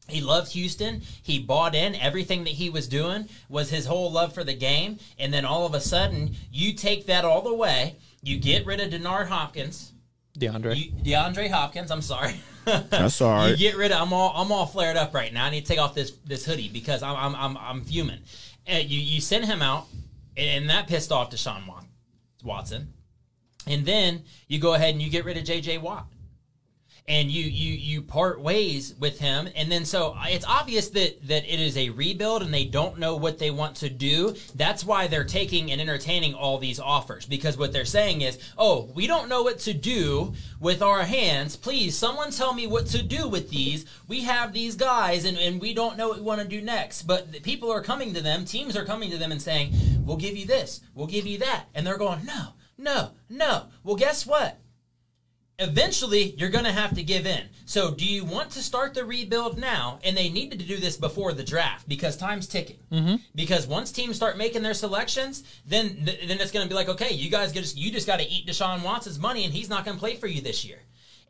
[0.08, 1.02] He loved Houston.
[1.24, 1.96] He bought in.
[1.96, 5.00] Everything that he was doing was his whole love for the game.
[5.18, 7.96] And then all of a sudden, you take that all the way.
[8.22, 9.94] You get rid of Denard Hopkins.
[10.38, 10.76] DeAndre.
[10.78, 11.92] You, DeAndre Hopkins.
[11.92, 12.36] I'm sorry.
[12.66, 14.02] That's all You get rid of.
[14.02, 14.34] I'm all.
[14.36, 15.46] I'm all flared up right now.
[15.46, 18.20] I need to take off this this hoodie because I'm I'm I'm, I'm fuming.
[18.66, 19.88] And you you send him out,
[20.36, 21.82] and that pissed off Deshaun Wa-
[22.44, 22.94] Watson.
[23.68, 25.80] And then you go ahead and you get rid of J.J.
[25.80, 26.06] Watt,
[27.08, 29.48] and you you you part ways with him.
[29.56, 33.16] And then so it's obvious that that it is a rebuild, and they don't know
[33.16, 34.36] what they want to do.
[34.56, 38.90] That's why they're taking and entertaining all these offers because what they're saying is, oh,
[38.96, 41.56] we don't know what to do with our hands.
[41.56, 43.86] Please, someone tell me what to do with these.
[44.08, 47.04] We have these guys, and, and we don't know what we want to do next.
[47.04, 49.74] But people are coming to them, teams are coming to them and saying,
[50.06, 51.66] we'll give you this, we'll give you that.
[51.76, 53.66] And they're going, no, no, no.
[53.84, 54.60] Well, guess what?
[55.58, 57.44] Eventually, you're going to have to give in.
[57.66, 60.00] So, do you want to start the rebuild now?
[60.04, 62.80] And they needed to do this before the draft because time's ticking.
[62.92, 63.16] Mm-hmm.
[63.34, 66.90] Because once teams start making their selections, then th- then it's going to be like,
[66.90, 69.86] okay, you guys just you just got to eat Deshaun Watson's money, and he's not
[69.86, 70.80] going to play for you this year.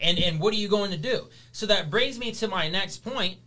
[0.02, 1.28] And and what are you going to do?
[1.52, 3.38] So that brings me to my next point.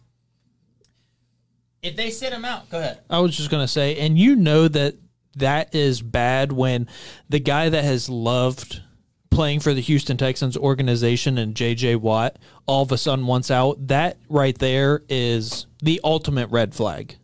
[1.82, 3.00] If they sit him out, go ahead.
[3.10, 4.96] I was just going to say, and you know that
[5.36, 6.88] that is bad when
[7.28, 8.82] the guy that has loved
[9.30, 13.88] playing for the Houston Texans organization and JJ Watt all of a sudden wants out.
[13.88, 17.16] That right there is the ultimate red flag.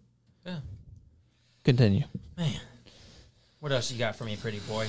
[0.44, 0.58] Yeah.
[1.64, 2.04] Continue.
[2.36, 2.60] Man,
[3.60, 4.86] what else you got for me, pretty boy?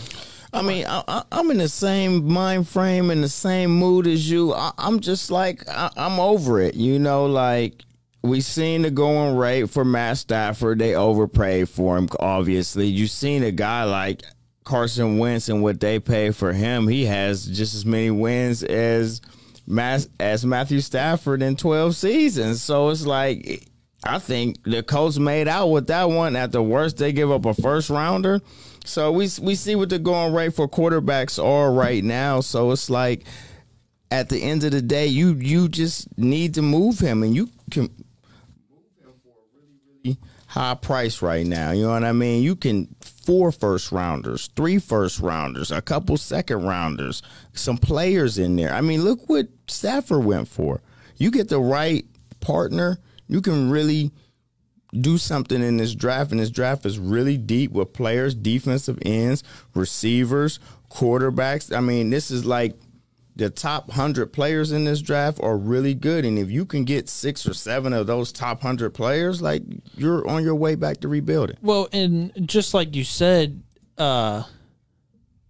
[0.53, 4.30] I mean, I, I, I'm in the same mind frame and the same mood as
[4.30, 4.53] you.
[4.53, 6.76] I, I'm just like I, I'm over it.
[6.76, 7.84] You know, like
[8.22, 10.80] we seen the going rate for Matt Stafford.
[10.80, 12.07] They overpaid for him.
[12.20, 14.24] Obviously, you seen a guy like
[14.66, 16.88] Carson Wentz and what they pay for him.
[16.89, 19.22] He has just as many wins as
[20.20, 22.61] as Matthew Stafford in 12 seasons.
[22.61, 23.70] So it's like.
[24.07, 26.36] I think the Colts made out with that one.
[26.36, 28.39] At the worst, they give up a first rounder.
[28.86, 32.41] So we we see what the going rate for quarterbacks are right now.
[32.41, 33.26] So it's like
[34.11, 37.49] at the end of the day, you you just need to move him, and you
[37.72, 37.89] can
[38.70, 40.18] move him for a really really
[40.56, 41.72] high price right now.
[41.72, 42.41] You know what I mean?
[42.41, 48.56] You can four first rounders, three first rounders, a couple second rounders, some players in
[48.56, 48.74] there.
[48.74, 50.82] I mean, look what Stafford went for.
[51.18, 52.06] You get the right
[52.39, 54.12] partner, you can really
[55.01, 59.43] do something in this draft, and this draft is really deep with players, defensive ends,
[59.74, 61.76] receivers, quarterbacks.
[61.76, 62.78] I mean, this is like
[63.36, 67.10] the top hundred players in this draft are really good, and if you can get
[67.10, 69.64] six or seven of those top hundred players, like
[69.96, 71.58] you're on your way back to rebuilding.
[71.62, 73.62] Well, and just like you said,
[73.98, 74.44] uh,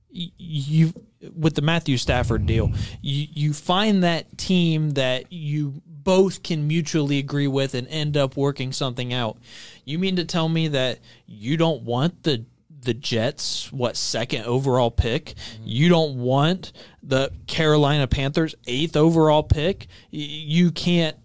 [0.10, 0.94] you
[1.36, 2.72] with the Matthew Stafford deal,
[3.02, 8.38] you you find that team that you both can mutually agree with and end up
[8.38, 9.38] working something out.
[9.86, 12.46] You mean to tell me that you don't want the
[12.86, 15.34] the Jets what second overall pick?
[15.64, 16.72] You don't want
[17.04, 19.88] the Carolina Panthers eighth overall pick?
[20.12, 21.18] You can't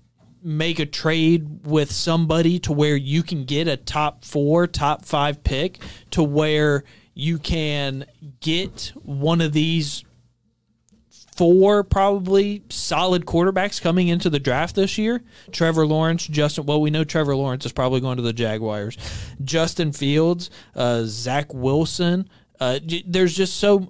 [0.43, 5.45] make a trade with somebody to where you can get a top four, top five
[5.45, 5.79] pick
[6.11, 6.85] to where
[7.15, 8.07] you can
[8.41, 10.05] get one of these
[11.41, 15.23] four probably solid quarterbacks coming into the draft this year.
[15.53, 16.67] Trevor Lawrence, Justin.
[16.67, 18.99] Well, we know Trevor Lawrence is probably going to the Jaguars.
[19.43, 22.29] Justin Fields, uh, Zach Wilson.
[22.61, 23.89] Uh, there's just so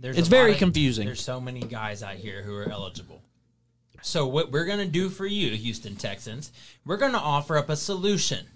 [0.00, 1.06] There's It's very of- confusing.
[1.06, 3.22] There's so many guys out here who are eligible.
[4.02, 6.50] So what we're going to do for you, Houston Texans,
[6.84, 8.46] we're going to offer up a solution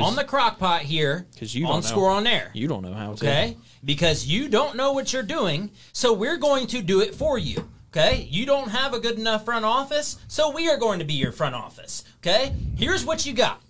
[0.00, 1.88] on the crock pot here 'Cause you on don't know.
[1.88, 2.50] Score on Air.
[2.54, 3.26] you don't know how to.
[3.26, 3.56] okay?
[3.84, 7.68] Because you don't know what you're doing, so we're going to do it for you.
[7.94, 8.26] Okay?
[8.30, 11.32] You don't have a good enough front office, so we are going to be your
[11.32, 12.04] front office.
[12.20, 12.54] Okay?
[12.76, 13.60] Here's what you got.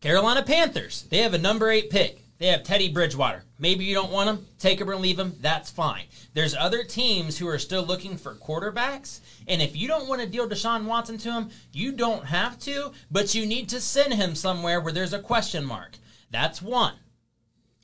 [0.00, 1.04] Carolina Panthers.
[1.10, 2.21] They have a number eight pick.
[2.42, 3.44] They have Teddy Bridgewater.
[3.60, 4.44] Maybe you don't want him.
[4.58, 5.36] Take him or leave him.
[5.40, 6.06] That's fine.
[6.34, 9.20] There's other teams who are still looking for quarterbacks.
[9.46, 12.90] And if you don't want to deal Deshaun Watson to him, you don't have to,
[13.12, 15.98] but you need to send him somewhere where there's a question mark.
[16.32, 16.94] That's one.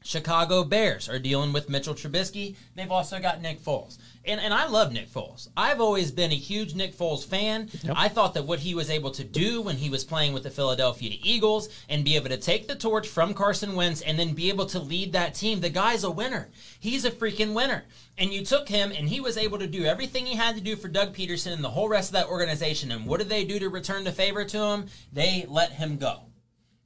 [0.03, 2.57] Chicago Bears are dealing with Mitchell Trubisky.
[2.75, 3.99] They've also got Nick Foles.
[4.25, 5.49] And, and I love Nick Foles.
[5.57, 7.71] I've always been a huge Nick Foles fan.
[7.95, 10.51] I thought that what he was able to do when he was playing with the
[10.51, 14.51] Philadelphia Eagles and be able to take the torch from Carson Wentz and then be
[14.51, 16.51] able to lead that team, the guy's a winner.
[16.79, 17.85] He's a freaking winner.
[18.19, 20.77] And you took him and he was able to do everything he had to do
[20.77, 22.93] for Doug Pederson and the whole rest of that organization.
[22.93, 24.87] And what did they do to return the favor to him?
[25.13, 26.23] They let him go.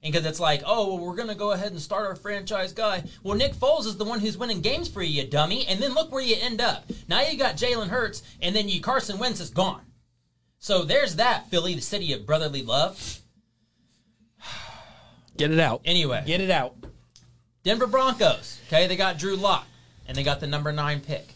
[0.03, 2.73] And because it's like, oh, well, we're going to go ahead and start our franchise
[2.73, 3.05] guy.
[3.23, 5.65] Well, Nick Foles is the one who's winning games for you, you dummy.
[5.67, 6.91] And then look where you end up.
[7.07, 9.83] Now you got Jalen Hurts, and then you Carson Wentz is gone.
[10.59, 13.21] So there's that, Philly, the city of brotherly love.
[15.37, 15.83] Get it out.
[15.85, 16.75] Anyway, Get it out.
[17.63, 18.61] Denver Broncos.
[18.67, 19.67] Okay, they got Drew Lock,
[20.09, 21.32] and they got the number nine pick.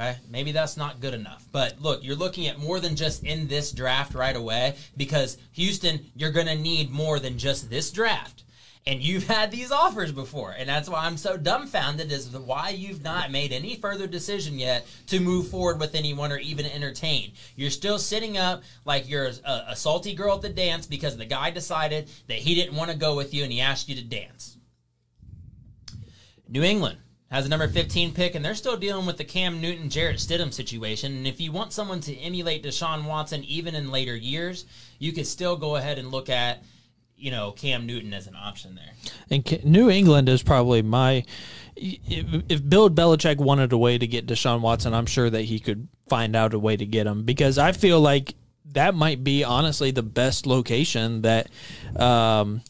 [0.00, 1.46] Okay, maybe that's not good enough.
[1.52, 6.06] But look, you're looking at more than just in this draft right away because Houston,
[6.16, 8.44] you're going to need more than just this draft.
[8.86, 13.04] And you've had these offers before, and that's why I'm so dumbfounded to why you've
[13.04, 17.32] not made any further decision yet to move forward with anyone or even entertain.
[17.56, 21.26] You're still sitting up like you're a, a salty girl at the dance because the
[21.26, 24.02] guy decided that he didn't want to go with you and he asked you to
[24.02, 24.56] dance.
[26.48, 26.96] New England
[27.30, 30.52] has a number 15 pick, and they're still dealing with the Cam Newton, Jarrett Stidham
[30.52, 31.16] situation.
[31.16, 34.64] And if you want someone to emulate Deshaun Watson even in later years,
[34.98, 36.64] you could still go ahead and look at,
[37.16, 38.94] you know, Cam Newton as an option there.
[39.30, 41.24] And New England is probably my.
[41.76, 45.86] If, Bill Belichick wanted a way to get Deshaun Watson, I'm sure that he could
[46.08, 48.34] find out a way to get him because I feel like
[48.72, 51.48] that might be honestly the best location that
[51.96, 52.60] um,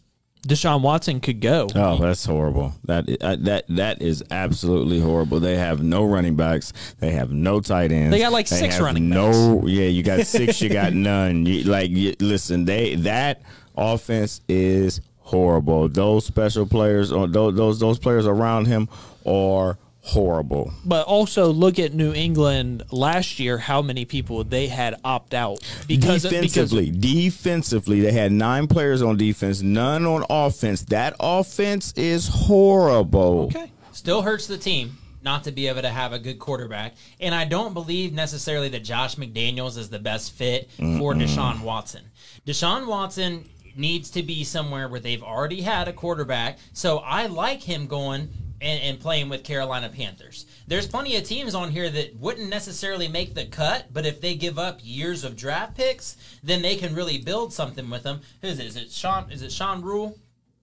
[0.47, 1.69] Deshaun Watson could go.
[1.75, 2.73] Oh, that's horrible.
[2.85, 5.39] That uh, that that is absolutely horrible.
[5.39, 6.73] They have no running backs.
[6.99, 8.11] They have no tight ends.
[8.11, 10.63] They got, like, six have running No, yeah, you got six.
[10.63, 11.45] you got none.
[11.45, 13.43] You, like, you, listen, they that
[13.77, 15.89] offense is horrible.
[15.89, 18.89] Those special players, or those those those players around him
[19.27, 19.77] are
[20.11, 20.73] horrible.
[20.85, 23.59] But also look at New England last year.
[23.59, 29.17] How many people they had opt out because defensively, defensively, they had nine players on
[29.17, 30.83] defense, none on offense.
[30.83, 33.45] That offense is horrible.
[33.47, 33.71] Okay.
[33.93, 36.95] Still hurts the team not to be able to have a good quarterback.
[37.21, 42.03] And I don't believe necessarily that Josh McDaniels is the best fit for Deshaun Watson.
[42.47, 43.45] Deshaun Watson
[43.77, 46.59] needs to be somewhere where they've already had a quarterback.
[46.73, 48.31] So I like him going
[48.61, 50.47] and, and playing with Carolina Panthers.
[50.67, 54.35] There's plenty of teams on here that wouldn't necessarily make the cut, but if they
[54.35, 58.21] give up years of draft picks, then they can really build something with them.
[58.43, 58.67] Who is it?
[58.67, 59.31] Is it Sean?
[59.31, 60.19] Is it Sean Rhule?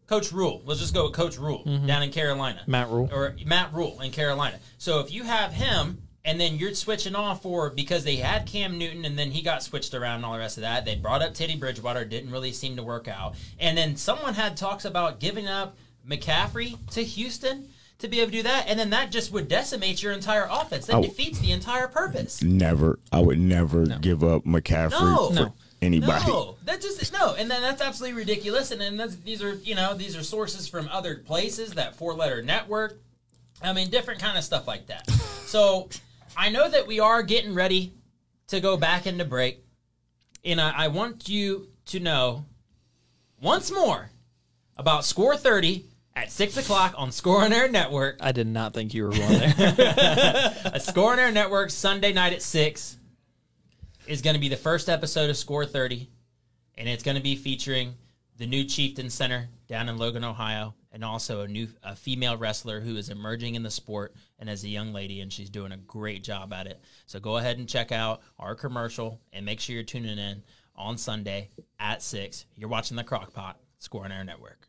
[0.07, 0.61] Coach Rhule.
[0.65, 1.85] Let's just go with Coach Rhule mm-hmm.
[1.85, 2.61] down in Carolina.
[2.65, 3.09] Matt Rhule.
[3.11, 4.59] Or Matt Rhule in Carolina.
[4.77, 8.77] So if you have him and then you're switching off for because they had Cam
[8.77, 10.83] Newton and then he got switched around and all the rest of that.
[10.83, 13.35] They brought up Teddy Bridgewater, didn't really seem to work out.
[13.59, 15.77] And then someone had talks about giving up
[16.07, 17.69] McCaffrey to Houston
[17.99, 20.85] to be able to do that, and then that just would decimate your entire offense.
[20.85, 21.01] That Oh.
[21.01, 22.41] defeats the entire purpose.
[22.43, 25.27] Never, I would never give up McCaffrey No.
[25.29, 25.53] for No.
[25.81, 26.27] anybody.
[26.27, 28.69] No, that just no, and then that's absolutely ridiculous.
[28.71, 31.71] And then these are you know these are sources from other places.
[31.73, 32.99] That four letter network.
[33.63, 35.07] I mean, different kind of stuff like that.
[35.47, 35.87] So
[36.35, 37.93] I know that we are getting ready
[38.49, 39.63] to go back into break,
[40.43, 42.43] and I, I want you to know
[43.41, 44.11] once more
[44.75, 45.85] about Score Thirty
[46.17, 48.17] at six o'clock on Score on Air Network.
[48.19, 50.55] I did not think you were going there.
[50.73, 52.97] A Score on Air Network Sunday night at six
[54.07, 56.09] is going to be the first episode of Score 30,
[56.75, 57.93] and it's going to be featuring
[58.35, 62.79] the new Chieftain Center down in Logan, Ohio, and also a new a female wrestler
[62.79, 65.77] who is emerging in the sport and as a young lady, and she's doing a
[65.77, 66.81] great job at it.
[67.05, 70.41] So go ahead and check out our commercial and make sure you're tuning in
[70.75, 72.45] on Sunday at six.
[72.55, 74.66] You're watching the Crockpot Score on Air Network.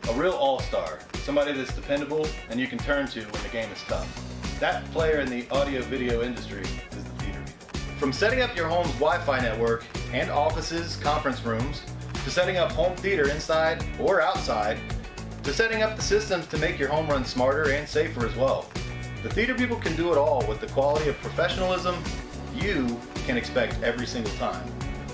[0.09, 3.81] A real all-star, somebody that's dependable and you can turn to when the game is
[3.83, 4.59] tough.
[4.59, 7.79] That player in the audio-video industry is the theater people.
[7.97, 11.81] From setting up your home's Wi-Fi network and offices, conference rooms,
[12.25, 14.77] to setting up home theater inside or outside,
[15.43, 18.69] to setting up the systems to make your home run smarter and safer as well.
[19.23, 21.95] The theater people can do it all with the quality of professionalism
[22.53, 24.69] you can expect every single time.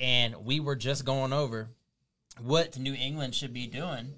[0.00, 1.68] and we were just going over
[2.40, 4.14] what New England should be doing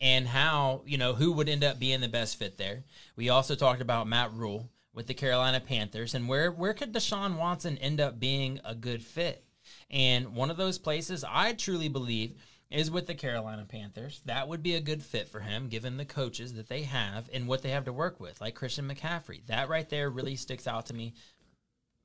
[0.00, 2.84] and how you know who would end up being the best fit there.
[3.16, 7.38] We also talked about Matt Rhule with the Carolina Panthers and where where could Deshaun
[7.38, 9.42] Watson end up being a good fit.
[9.90, 12.34] And one of those places I truly believe
[12.70, 14.20] is with the Carolina Panthers.
[14.24, 17.46] That would be a good fit for him given the coaches that they have and
[17.46, 19.46] what they have to work with, like Christian McCaffrey.
[19.46, 21.14] That right there really sticks out to me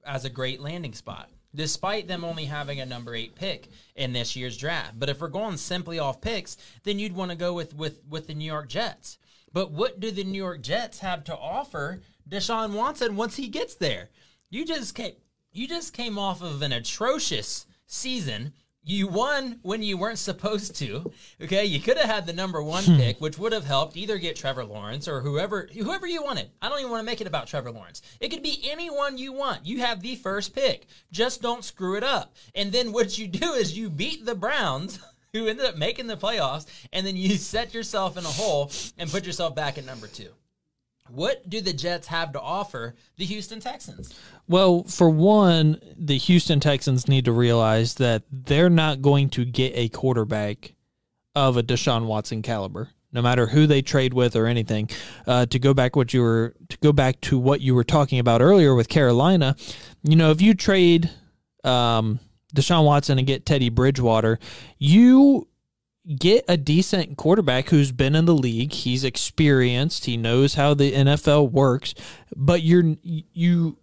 [0.06, 4.36] as a great landing spot, despite them only having a number eight pick in this
[4.36, 5.00] year's draft.
[5.00, 8.28] But if we're going simply off picks, then you'd want to go with with with
[8.28, 9.18] the New York Jets.
[9.54, 13.76] But what do the New York Jets have to offer Deshaun Watson once he gets
[13.76, 14.10] there?
[14.50, 15.16] You just came
[15.52, 18.54] you just came off of an atrocious season.
[18.84, 21.12] You won when you weren't supposed to.
[21.40, 22.98] Okay, you could have had the number one hmm.
[22.98, 26.50] pick, which would have helped either get Trevor Lawrence or whoever whoever you wanted.
[26.64, 28.02] I don't even want to make it about Trevor Lawrence.
[28.20, 29.68] It could be anyone you want.
[29.68, 30.88] You have the first pick.
[31.12, 32.34] Just don't screw it up.
[32.56, 35.00] And then what you do is you beat the Browns,
[35.34, 39.12] who ended up making the playoffs, and then you set yourself in a hole and
[39.12, 40.30] put yourself back at number two.
[41.14, 44.14] What do the Jets have to offer the Houston Texans?
[44.48, 49.74] Well, for one, the Houston Texans need to realize that they're not going to get
[49.76, 50.74] a quarterback
[51.36, 54.90] of a Deshaun Watson caliber, no matter who they trade with or anything.
[55.28, 58.20] Uh, to go back what you were to go back to what you were talking
[58.20, 59.56] about earlier with Carolina,
[60.04, 61.10] you know, if you trade
[61.64, 62.20] um,
[62.56, 64.40] Deshaun Watson and get Teddy Bridgewater,
[64.78, 65.48] you
[66.18, 68.74] get a decent quarterback who's been in the league.
[68.74, 70.06] He's experienced.
[70.06, 71.94] He knows how the NFL works.
[72.36, 73.78] But you're you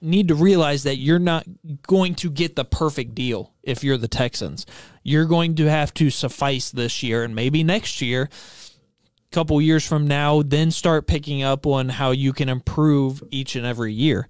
[0.00, 1.46] need to realize that you're not
[1.86, 4.66] going to get the perfect deal if you're the Texans.
[5.02, 9.86] You're going to have to suffice this year and maybe next year, a couple years
[9.86, 14.28] from now, then start picking up on how you can improve each and every year.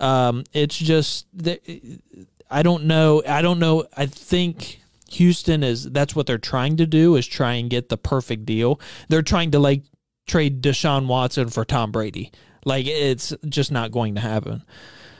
[0.00, 1.60] Um, it's just that
[2.50, 3.22] I don't know.
[3.28, 3.84] I don't know.
[3.96, 4.79] I think
[5.12, 8.80] Houston is that's what they're trying to do is try and get the perfect deal.
[9.08, 9.82] They're trying to like
[10.26, 12.30] trade Deshaun Watson for Tom Brady.
[12.64, 14.62] Like it's just not going to happen.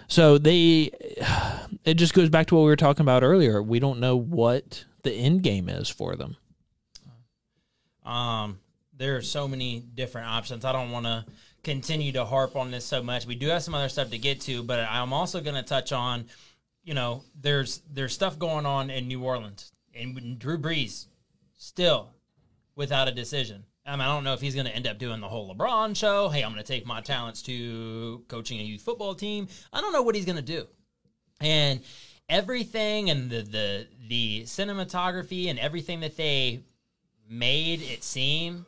[0.06, 0.90] So they
[1.84, 3.62] it just goes back to what we were talking about earlier.
[3.62, 6.36] We don't know what the end game is for them.
[8.04, 8.60] Um,
[8.96, 10.64] there are so many different options.
[10.64, 11.24] I don't want to
[11.62, 13.26] continue to harp on this so much.
[13.26, 15.92] We do have some other stuff to get to, but I'm also going to touch
[15.92, 16.26] on,
[16.84, 21.06] you know, there's there's stuff going on in New Orleans and Drew Brees
[21.56, 22.14] still
[22.74, 23.64] without a decision.
[23.86, 25.96] I mean, I don't know if he's going to end up doing the whole LeBron
[25.96, 26.28] show.
[26.28, 29.48] Hey, I'm going to take my talents to coaching a youth football team.
[29.72, 30.66] I don't know what he's going to do.
[31.40, 31.80] And
[32.28, 36.60] everything and the the the cinematography and everything that they
[37.28, 38.66] made it seem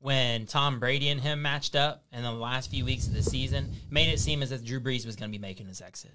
[0.00, 3.72] when Tom Brady and him matched up in the last few weeks of the season
[3.90, 6.12] made it seem as if Drew Brees was going to be making his exit.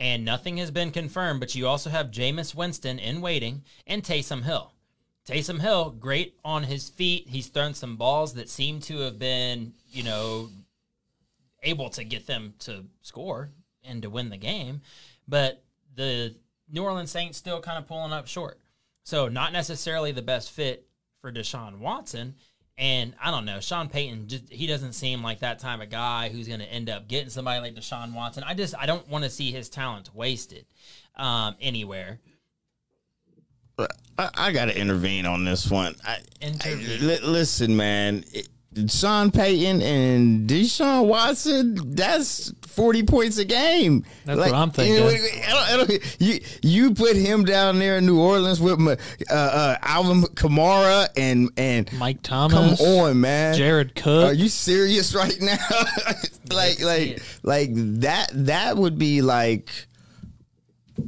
[0.00, 4.44] And nothing has been confirmed, but you also have Jameis Winston in waiting and Taysom
[4.44, 4.72] Hill.
[5.28, 7.28] Taysom Hill, great on his feet.
[7.28, 10.48] He's thrown some balls that seem to have been, you know,
[11.62, 13.50] able to get them to score
[13.84, 14.80] and to win the game.
[15.28, 15.62] But
[15.94, 16.34] the
[16.72, 18.58] New Orleans Saints still kind of pulling up short.
[19.02, 20.86] So not necessarily the best fit
[21.20, 22.36] for Deshaun Watson.
[22.80, 26.30] And I don't know, Sean Payton, just, he doesn't seem like that type of guy
[26.30, 28.42] who's going to end up getting somebody like Deshaun Watson.
[28.42, 30.64] I just, I don't want to see his talent wasted
[31.14, 32.20] um, anywhere.
[33.78, 35.94] I, I got to intervene on this one.
[36.06, 37.10] I, Intervene.
[37.10, 38.24] I- listen, man.
[38.32, 38.48] It,
[38.86, 44.04] Sean Payton and Deshaun Watson, that's 40 points a game.
[44.24, 44.94] That's what I'm thinking.
[44.94, 48.60] You, know, I don't- I don't- you, you put him down there in New Orleans
[48.60, 48.78] with
[49.28, 52.78] uh, uh, Alvin Kamara and, and Mike Thomas.
[52.78, 53.56] come on, man.
[53.56, 54.26] Jared Cook.
[54.30, 55.56] Are you serious right now?
[56.52, 58.30] like, like, like that.
[58.32, 59.68] That would be like,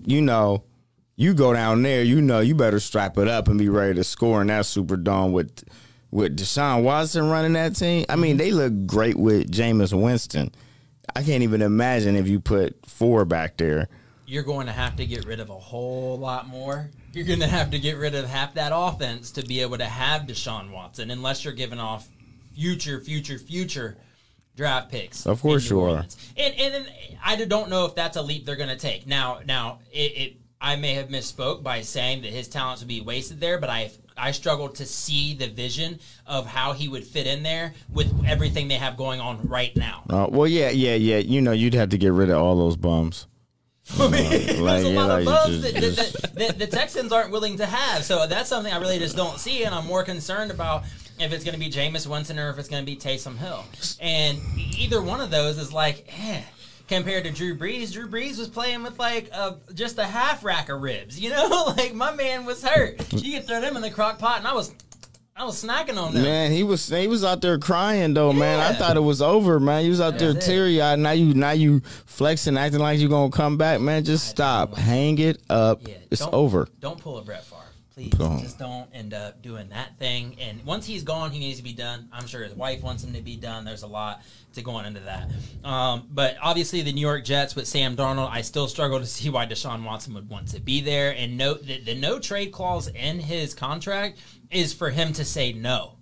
[0.04, 0.64] you know,
[1.14, 2.02] you go down there.
[2.02, 5.30] You know, you better strap it up and be ready to score in that Superdome
[5.30, 5.62] with
[6.12, 8.04] with Deshaun Watson running that team.
[8.08, 8.38] I mean, mm-hmm.
[8.38, 10.52] they look great with Jameis Winston.
[11.16, 13.88] I can't even imagine if you put four back there.
[14.26, 16.90] You're going to have to get rid of a whole lot more.
[17.12, 19.84] You're going to have to get rid of half that offense to be able to
[19.84, 22.08] have Deshaun Watson, unless you're giving off
[22.54, 23.98] future, future, future
[24.56, 25.26] draft picks.
[25.26, 25.88] Of course you are.
[25.88, 26.16] Orleans.
[26.36, 26.88] And and
[27.22, 29.06] I don't know if that's a leap they're going to take.
[29.06, 33.00] Now, now it, it I may have misspoke by saying that his talents would be
[33.00, 37.26] wasted there, but I I struggled to see the vision of how he would fit
[37.26, 40.04] in there with everything they have going on right now.
[40.08, 41.18] Uh, well, yeah, yeah, yeah.
[41.18, 43.26] You know, you'd have to get rid of all those bums.
[43.96, 48.04] There's like, a yeah, lot of bugs that the Texans aren't willing to have.
[48.04, 50.84] So that's something I really just don't see, and I'm more concerned about
[51.18, 53.64] if it's going to be Jameis Winston or if it's going to be Taysom Hill.
[54.00, 56.42] And either one of those is like, eh.
[56.88, 60.68] Compared to Drew Brees, Drew Brees was playing with like a, just a half rack
[60.68, 61.18] of ribs.
[61.18, 63.12] You know, like my man was hurt.
[63.12, 64.74] You could throw them in the crock pot, and I was,
[65.34, 66.22] I was snacking on them.
[66.22, 68.60] Man, he was he was out there crying though, man.
[68.60, 69.84] I thought it was over, man.
[69.84, 70.50] You was out there That's it.
[70.50, 70.98] teary eyed.
[70.98, 74.04] Now you now you flexing, acting like you're gonna come back, man.
[74.04, 75.86] Just stop, hang it up.
[75.88, 76.68] Yeah, it's over.
[76.80, 77.51] Don't pull a Brett Favre.
[77.94, 80.36] Please, just don't end up doing that thing.
[80.40, 82.08] And once he's gone, he needs to be done.
[82.10, 83.66] I'm sure his wife wants him to be done.
[83.66, 84.22] There's a lot
[84.54, 85.30] to going into that.
[85.62, 89.28] Um, but obviously, the New York Jets with Sam Darnold, I still struggle to see
[89.28, 91.14] why Deshaun Watson would want to be there.
[91.14, 94.18] And note that the no trade clause in his contract
[94.50, 95.98] is for him to say no.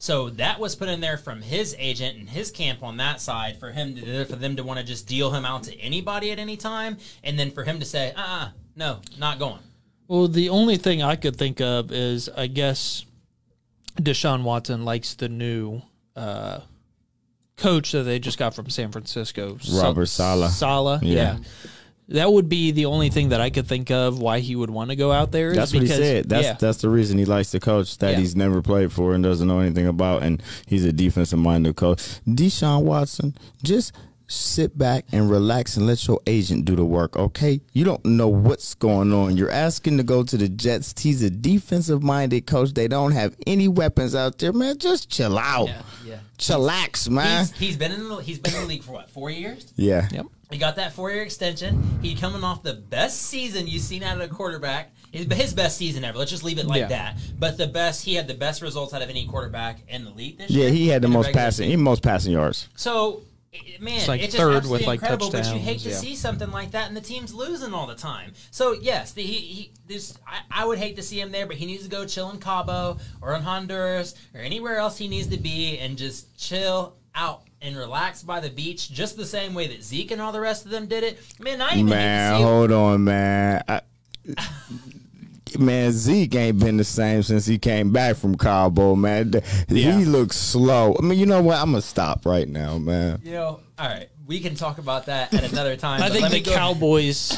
[0.00, 3.60] So that was put in there from his agent and his camp on that side
[3.60, 6.38] for him to, for them to want to just deal him out to anybody at
[6.38, 9.60] any time, and then for him to say, uh, uh no, not going.
[10.10, 13.04] Well, the only thing I could think of is I guess
[13.94, 15.82] Deshaun Watson likes the new
[16.16, 16.62] uh,
[17.56, 20.50] coach that they just got from San Francisco, Robert Saleh.
[20.50, 21.14] Sala, Yeah.
[21.14, 21.38] yeah.
[22.08, 24.90] That would be the only thing that I could think of why he would want
[24.90, 25.54] to go out there.
[25.54, 26.28] That's what he said.
[26.28, 26.52] That's yeah.
[26.54, 28.18] that's the reason he likes the coach that Yeah.
[28.18, 32.00] he's never played for and doesn't know anything about, and he's a defensive minded coach.
[32.26, 33.92] Deshaun Watson, just
[34.30, 37.16] sit back and relax and let your agent do the work.
[37.16, 39.36] Okay, you don't know what's going on.
[39.36, 40.94] You're asking to go to the Jets.
[41.00, 42.72] He's a defensive minded coach.
[42.74, 44.78] They don't have any weapons out there, man.
[44.78, 45.68] Just chill out.
[45.68, 46.18] Yeah, yeah.
[46.38, 47.46] Chillax, man.
[47.46, 49.72] He's, he's been in the he's been in the league for what four years.
[49.76, 50.08] yeah.
[50.10, 50.26] Yep.
[50.50, 52.00] He got that four year extension.
[52.02, 54.92] He coming off the best season you've seen out of a quarterback.
[55.12, 56.18] His, his best season ever.
[56.18, 56.88] Let's just leave it like Yeah.
[56.88, 57.18] that.
[57.38, 60.38] But the best he had the best results out of any quarterback in the league
[60.38, 60.72] this Yeah, year.
[60.72, 61.78] he had the most passing, season.
[61.78, 62.68] he most passing yards.
[62.74, 63.22] So,
[63.54, 65.90] i- man, It's like it's just third absolutely with, like, incredible, But you hate to
[65.90, 65.96] yeah.
[65.96, 68.32] see something like that, and the team's losing all the time.
[68.50, 71.56] So, yes, the, he, he this I, I would hate to see him there, but
[71.56, 75.26] he needs to go chill in Cabo or in Honduras or anywhere else he needs
[75.28, 79.66] to be and just chill out and relax by the beach, just the same way
[79.66, 81.18] that Zeke and all the rest of them did it.
[81.40, 83.64] Man, I even hate Man, to see him- hold on, man.
[83.68, 83.80] I,
[85.58, 89.30] man, Zeke ain't been the same since he came back from Cabo, man.
[89.32, 89.98] The- Yeah.
[89.98, 90.96] He looks slow.
[90.98, 91.58] I mean, you know what?
[91.58, 93.20] I'm gonna stop right now, man.
[93.24, 96.02] You know, all right, we can talk about that at another time.
[96.02, 97.36] I think the me go- Cowboys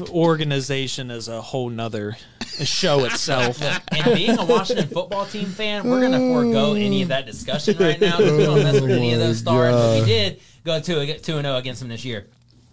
[0.10, 2.16] organization is a whole nother
[2.64, 3.60] show itself.
[3.92, 8.00] And being a Washington football team fan, we're gonna forego any of that discussion right
[8.00, 9.74] now because we don't mess with any of those oh stars.
[9.74, 12.26] But we did go two two and zero against them this year.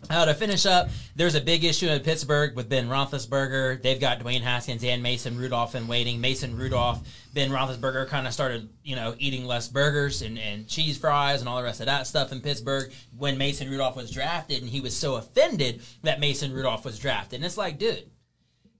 [0.09, 3.81] Uh, to finish up, there's a big issue in Pittsburgh with Ben Roethlisberger.
[3.81, 6.21] They've got Dwayne Haskins and Mason Rudolph in waiting.
[6.21, 10.97] Mason Rudolph, Ben Roethlisberger kind of started, you know, eating less burgers and, and cheese
[10.97, 14.61] fries and all the rest of that stuff in Pittsburgh when Mason Rudolph was drafted,
[14.61, 17.37] and he was so offended that Mason Rudolph was drafted.
[17.37, 18.09] And it's like, dude,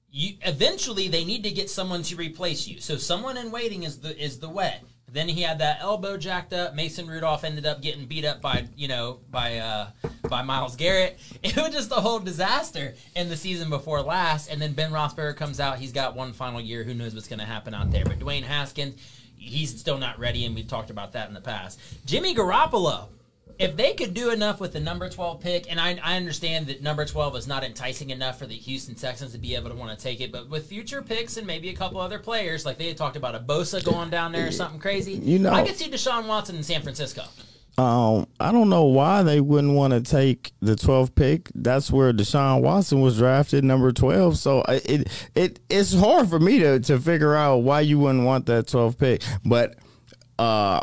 [0.09, 2.79] you eventually they need to get someone to replace you.
[2.79, 4.79] So someone in waiting is the is the way.
[5.09, 6.75] Then he had that elbow jacked up.
[6.75, 9.87] Mason Rudolph ended up getting beat up by you know by uh,
[10.27, 11.17] by Myles Garrett.
[11.43, 14.49] It was just a whole disaster in the season before last.
[14.49, 15.79] And then Ben Roethlisberger comes out.
[15.79, 16.83] He's got one final year.
[16.83, 18.03] Who knows what's going to happen out there?
[18.03, 18.95] But Dwayne Haskins,
[19.37, 21.79] he's still not ready, and we've talked about that in the past.
[22.05, 23.07] Jimmy Garoppolo.
[23.59, 26.81] If they could do enough with the number 12 pick, and I, I understand that
[26.83, 29.97] number 12 is not enticing enough for the Houston Texans to be able to want
[29.97, 32.87] to take it, but with future picks and maybe a couple other players, like they
[32.87, 35.75] had talked about a Bosa going down there or something crazy, You know- I could
[35.75, 37.23] see Deshaun Watson in San Francisco.
[37.79, 41.51] Um, I don't know why they wouldn't want to take the 12th pick.
[41.53, 44.35] That's where Deshaun Watson was drafted, number 12.
[44.39, 48.23] So I- it it it's hard for me to to figure out why you wouldn't
[48.25, 49.21] want that 12th pick.
[49.45, 49.75] But
[50.39, 50.81] uh,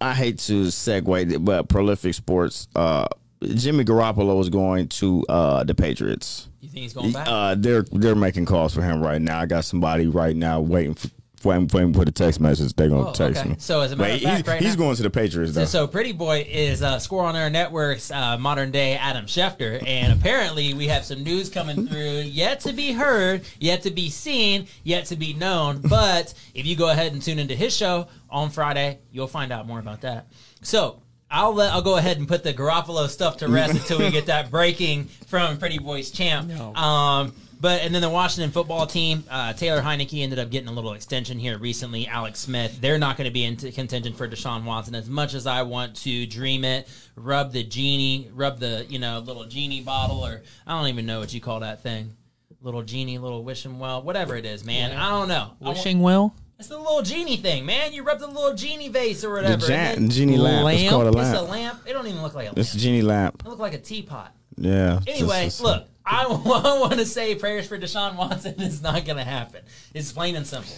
[0.00, 2.68] I hate to segue, but prolific sports.
[2.74, 3.06] Uh,
[3.42, 6.48] Jimmy Garoppolo is going to uh the Patriots.
[6.60, 7.26] You think he's going back?
[7.28, 9.40] Uh, they're they're making calls for him right now.
[9.40, 11.08] I got somebody right now waiting for.
[11.44, 12.74] Waiting, waiting for the text message.
[12.74, 13.50] They're gonna Oh, text okay.
[13.50, 13.56] me.
[13.58, 15.52] So as a matter But of fact, he's, right he's now- going to the Patriots
[15.54, 15.64] though.
[15.64, 20.12] So Pretty Boy is uh, Score on Air Network's uh, modern day Adam Schefter, and
[20.12, 24.66] apparently we have some news coming through yet to be heard, yet to be seen,
[24.84, 25.80] yet to be known.
[25.84, 29.66] But if you go ahead and tune into his show on Friday, you'll find out
[29.66, 30.26] more about that.
[30.62, 31.00] So.
[31.30, 34.26] I'll let I'll go ahead and put the Garoppolo stuff to rest until we get
[34.26, 36.48] that breaking from Pretty Boy's champ.
[36.78, 37.32] Um,
[37.64, 40.92] but and then the Washington football team, uh, Taylor Heinicke ended up getting a little
[40.92, 42.06] extension here recently.
[42.06, 45.46] Alex Smith, they're not going to be in contention for Deshaun Watson as much as
[45.46, 46.86] I want to dream it,
[47.16, 51.20] rub the genie, rub the you know little genie bottle, or I don't even know
[51.20, 52.14] what you call that thing,
[52.60, 54.94] little genie, little wishing well, whatever it is, man.
[54.94, 55.52] I don't know.
[55.62, 56.36] I want- Wishing well.
[56.58, 57.94] it's the little genie thing, man.
[57.94, 59.66] You rub the little genie vase or whatever.
[59.66, 60.68] Jan- and genie lamp.
[60.70, 61.38] It's called a it's lamp.
[61.38, 61.80] a lamp.
[61.86, 62.58] It don't even look like a lamp.
[62.58, 63.42] It's a genie lamp.
[63.42, 64.34] It look like a teapot.
[64.58, 65.00] Yeah.
[65.06, 68.54] Anyway, Just- look, I want to say prayers for Deshaun Watson.
[68.58, 69.62] It's not going to happen.
[69.94, 70.74] It's plain and simple.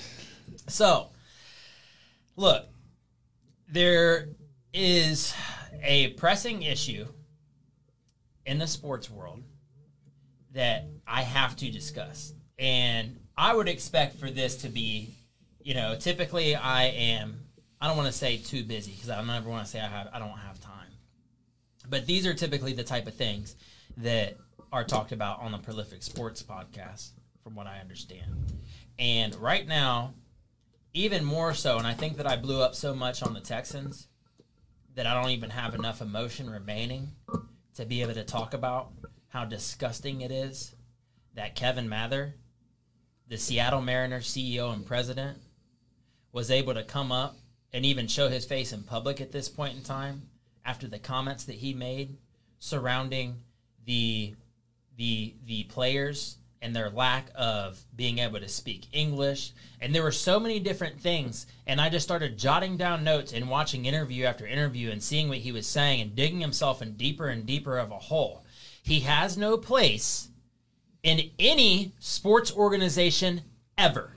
[0.68, 1.10] So,
[2.36, 2.66] look,
[3.68, 4.28] there
[4.72, 5.34] is
[5.82, 7.06] a pressing issue
[8.44, 9.42] in the sports world
[10.52, 12.32] that I have to discuss.
[12.58, 15.14] And I would expect for this to be,
[15.60, 17.40] you know, typically I am,
[17.80, 20.08] I don't want to say too busy because I never want to say I have,
[20.12, 20.72] I don't have time.
[21.88, 23.54] But these are typically the type of things
[23.98, 24.36] that
[24.76, 27.12] are talked about on the Prolific Sports podcast,
[27.42, 28.52] from what I understand.
[28.98, 30.12] And right now,
[30.92, 34.08] even more so, and I think that I blew up so much on the Texans
[34.94, 37.12] that I don't even have enough emotion remaining
[37.74, 38.90] to be able to talk about
[39.28, 40.74] how disgusting it is
[41.32, 42.34] that Kevin Mather,
[43.28, 45.38] the Seattle Mariners CEO and president,
[46.32, 47.38] was able to come up
[47.72, 50.28] and even show his face in public at this point in time
[50.66, 52.18] after the comments that he made
[52.58, 53.36] surrounding
[53.86, 54.34] the
[54.96, 59.52] the the players and their lack of being able to speak English.
[59.80, 61.46] And there were so many different things.
[61.66, 65.38] And I just started jotting down notes and watching interview after interview and seeing what
[65.38, 68.44] he was saying and digging himself in deeper and deeper of a hole.
[68.82, 70.28] He has no place
[71.02, 73.42] in any sports organization
[73.76, 74.12] ever.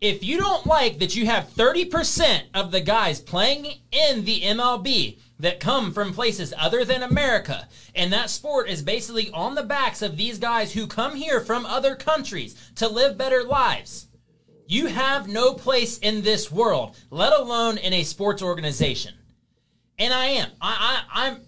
[0.00, 5.18] If you don't like that you have 30% of the guys playing in the MLB
[5.40, 10.02] that come from places other than America, and that sport is basically on the backs
[10.02, 14.08] of these guys who come here from other countries to live better lives,
[14.66, 19.14] you have no place in this world, let alone in a sports organization.
[19.98, 20.50] And I am.
[20.60, 21.40] I, I, I'm.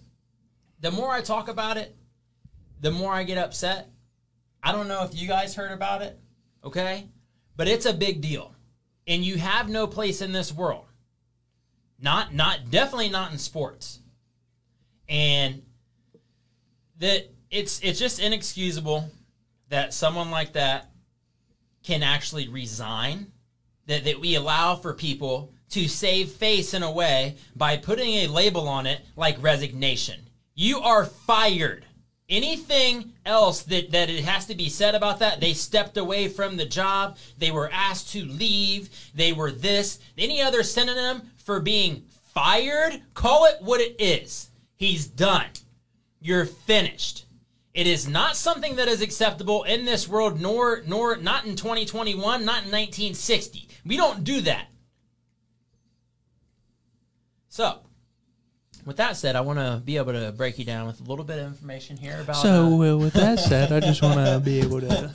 [0.81, 1.95] The more I talk about it,
[2.81, 3.89] the more I get upset.
[4.61, 6.19] I don't know if you guys heard about it,
[6.63, 7.07] okay?
[7.55, 8.53] But it's a big deal.
[9.07, 10.85] And you have no place in this world.
[12.03, 13.99] Not not definitely not in sports.
[15.07, 15.61] And
[16.99, 19.09] that it's it's just inexcusable
[19.69, 20.91] that someone like that
[21.81, 23.31] can actually resign.
[23.85, 28.27] That that we allow for people to save face in a way by putting a
[28.27, 30.19] label on it like resignation.
[30.55, 31.85] You are fired
[32.33, 36.57] anything else that, that it has to be said about that they stepped away from
[36.57, 37.17] the job.
[37.37, 38.89] They were asked to leave.
[39.13, 39.99] They were this.
[40.17, 42.03] Any other synonym for being
[42.33, 43.01] fired?
[43.13, 44.49] Call it what it is.
[44.75, 45.47] He's done.
[46.19, 47.25] You're finished.
[47.73, 52.21] It is not something that is acceptable in this world nor nor not in 2021
[52.21, 54.67] not in 1960 we don't do that.
[57.49, 57.79] So
[58.85, 61.25] with that said, I want to be able to break you down with a little
[61.25, 62.37] bit of information here about.
[62.37, 65.11] So uh, with that said, I just want to be able to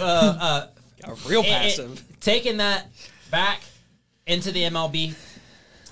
[0.00, 0.66] uh,
[1.26, 2.86] real it- it- taking that
[3.30, 3.62] back
[4.26, 5.14] into the MLB,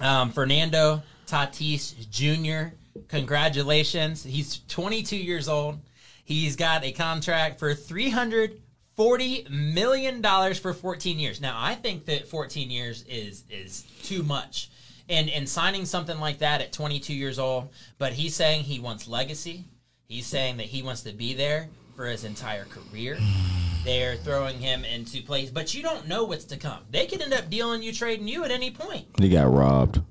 [0.00, 2.74] um, Fernando Tatis Jr.
[3.08, 5.78] Congratulations, he's 22 years old.
[6.24, 11.40] He's got a contract for 340 million dollars for 14 years.
[11.40, 14.70] Now, I think that 14 years is is too much.
[15.08, 19.08] And and signing something like that at 22 years old, but he's saying he wants
[19.08, 19.64] legacy.
[20.06, 23.18] He's saying that he wants to be there for his entire career.
[23.84, 26.80] They're throwing him into place, but you don't know what's to come.
[26.90, 29.06] They could end up dealing you, trading you at any point.
[29.18, 30.02] He got robbed.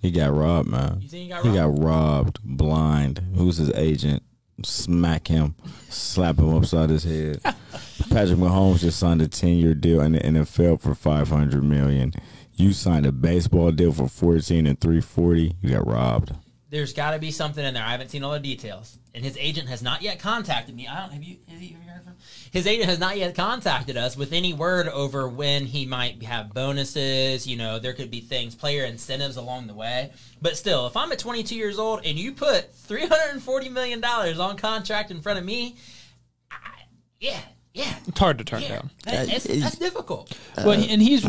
[0.00, 0.98] He got robbed, man.
[1.00, 3.20] You think he got He got robbed, blind.
[3.34, 4.22] Who's his agent?
[4.62, 5.54] Smack him,
[5.90, 7.40] slap him upside his head.
[8.10, 12.12] Patrick Mahomes just signed a ten-year deal in the NFL for five hundred million.
[12.54, 15.56] You signed a baseball deal for fourteen and three forty.
[15.60, 16.34] You got robbed.
[16.68, 17.84] There's got to be something in there.
[17.84, 20.88] I haven't seen all the details, and his agent has not yet contacted me.
[20.88, 21.36] I don't have you.
[21.48, 22.14] Have you, have you heard from?
[22.50, 26.52] His agent has not yet contacted us with any word over when he might have
[26.52, 27.46] bonuses.
[27.46, 30.12] You know, there could be things, player incentives along the way.
[30.42, 34.56] But still, if I'm at 22 years old and you put 340 million dollars on
[34.56, 35.76] contract in front of me,
[36.50, 36.56] I,
[37.20, 37.40] yeah,
[37.76, 38.90] yeah, It's hard to turn yeah, down.
[39.04, 40.32] that- that's, that's difficult.
[40.56, 41.26] Uh, well, and he's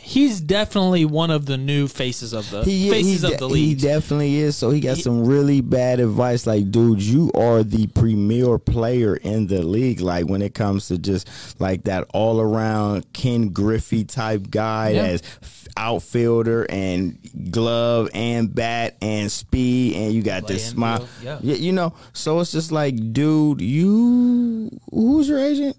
[0.00, 3.54] he's definitely one of the new faces of the He, faces he, of de- the
[3.54, 4.56] he definitely is.
[4.56, 6.46] So he got some really bad advice.
[6.46, 10.00] Like, dude, you are the premier player in the league.
[10.00, 11.28] Like when it comes to just
[11.60, 15.02] like that all around Ken Griffey type guy Yeah.
[15.08, 17.18] that's f- outfielder and
[17.50, 20.98] glove and bat and speed and you got Play this smile.
[21.06, 21.52] field, yeah.
[21.54, 21.92] Yeah, you know.
[22.12, 25.76] So it's just like, dude, you who's your agent?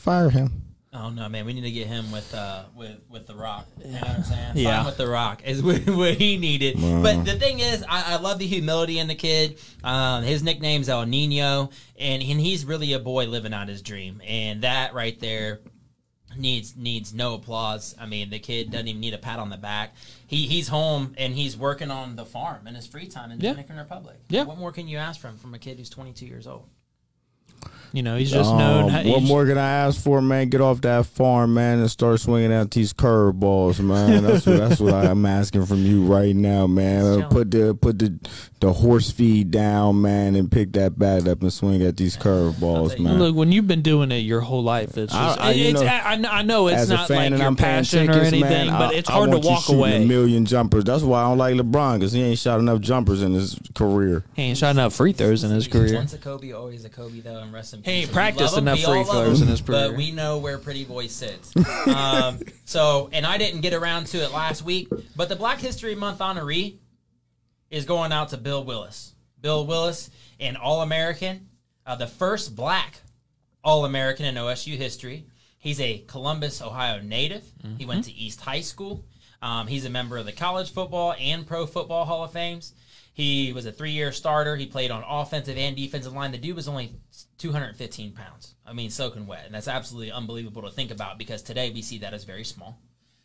[0.00, 0.62] Fire him.
[0.92, 1.46] Oh no, man!
[1.46, 3.66] We need to get him with uh with with the Rock.
[3.78, 4.52] You know what I'm saying?
[4.56, 4.78] Yeah.
[4.78, 6.78] Fine with the Rock is what, what he needed.
[6.80, 9.60] But the thing is, I, I love the humility in the kid.
[9.84, 14.20] Um, his nickname's El Nino, and and he's really a boy living out his dream,
[14.26, 15.60] and that right there
[16.36, 17.94] needs needs no applause.
[18.00, 19.94] I mean, the kid doesn't even need a pat on the back.
[20.26, 23.44] He he's home and he's working on the farm in his free time in the
[23.44, 23.50] Yeah.
[23.50, 24.16] Dominican Republic.
[24.28, 24.42] Yeah.
[24.44, 26.68] What more can you ask from from a kid who's 22 years old?
[27.92, 28.84] You know, he's just known.
[28.84, 30.48] Um, how- what he's- more can I ask for, man?
[30.48, 34.22] Get off that farm, man, and start swinging out these curveballs, man.
[34.30, 37.22] That's what that's what I'm asking from you right now, man.
[37.22, 38.14] Uh, Put the put the
[38.60, 42.98] the horse feed down, man, and pick that bat up and swing at these curveballs,
[42.98, 43.18] man.
[43.18, 45.86] Look, when you've been doing it your whole life, it's just, I- you it's, know,
[45.86, 48.20] I, I know- it's As a not fan like and your I'm passion tickets, or
[48.22, 50.02] anything, man, but it's I hard to want you walk shooting away.
[50.02, 50.84] A million jumpers.
[50.84, 54.24] That's why I don't like LeBron because he ain't shot enough jumpers in his career.
[54.34, 55.94] He ain't shot enough free throws in his career.
[55.94, 58.04] Once a Kobe, always a Kobe, though, and rest in peace.
[58.04, 58.68] ain't practiced him.
[58.68, 59.88] enough free throws him, in his career.
[59.88, 61.52] But we know where Pretty Boy sits.
[61.86, 65.94] um, so, and I didn't get around to it last week, but the Black History
[65.94, 66.76] Month honoree
[67.70, 69.14] is going out to Bill Willis.
[69.40, 71.48] Bill Willis, an All American,
[71.86, 73.00] uh, the first black
[73.64, 75.26] All American in OSU history.
[75.58, 77.44] He's a Columbus, Ohio native.
[77.76, 79.04] He went to East High School.
[79.42, 82.74] Um, he's a member of the College Football and Pro Football Hall of Fames.
[83.20, 84.56] He was a three year starter.
[84.56, 86.32] He played on offensive and defensive line.
[86.32, 86.94] The dude was only
[87.36, 88.54] 215 pounds.
[88.66, 89.42] I mean, soaking wet.
[89.44, 92.78] And that's absolutely unbelievable to think about because today we see that as very small.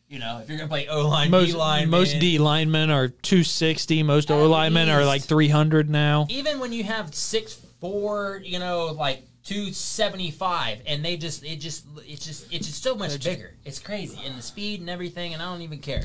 [0.09, 2.91] You know, if you're going to play O line, Most D line, most D linemen
[2.91, 4.03] are 260.
[4.03, 6.27] Most O linemen are like 300 now.
[6.29, 11.43] even when you have six four, you know, like two seventy five, and they just
[11.45, 13.55] it just it's just it's just so much bigger.
[13.63, 16.03] It's crazy, and the speed and everything, and I don't even care.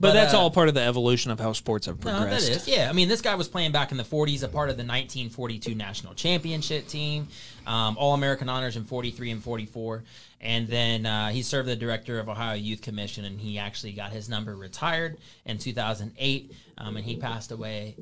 [0.00, 2.46] But, that's uh, all part of the evolution of how sports have No, progressed.
[2.46, 2.68] that is.
[2.68, 4.84] Yeah, I mean, this guy was playing back in the 40s, a part of the
[4.84, 7.28] 1942 national championship team,
[7.66, 10.04] um, All American honors in 43 and 44.
[10.40, 14.12] And then uh, he served the director of Ohio Youth Commission, and he actually got
[14.12, 17.96] his number retired in 2008, um, and he passed away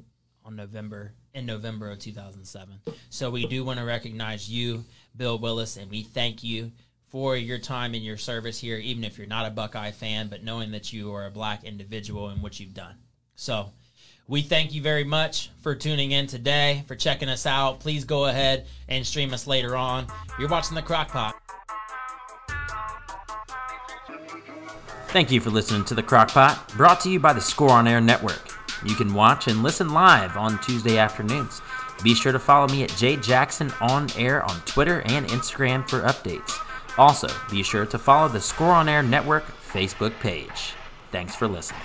[0.44, 2.80] on November in November of 2007.
[3.10, 4.84] So we do want to recognize you,
[5.16, 6.72] Bill Willis, and we thank you
[7.08, 10.42] for your time and your service here, even if you're not a Buckeye fan, but
[10.42, 12.96] knowing that you are a black individual and what you've done.
[13.36, 13.70] So
[14.28, 17.80] we thank you very much for tuning in today, for checking us out.
[17.80, 20.08] Please go ahead and stream us later on.
[20.38, 21.32] You're watching the Crockpot.
[25.08, 28.00] Thank you for listening to The Crockpot, brought to you by the Score on Air
[28.00, 28.50] Network.
[28.84, 31.62] You can watch and listen live on Tuesday afternoons.
[32.02, 36.02] Be sure to follow me at J Jackson on Air on Twitter and Instagram for
[36.02, 36.65] updates.
[36.98, 40.74] Also, be sure to follow the Score on Air Network Facebook page.
[41.12, 41.82] Thanks for listening.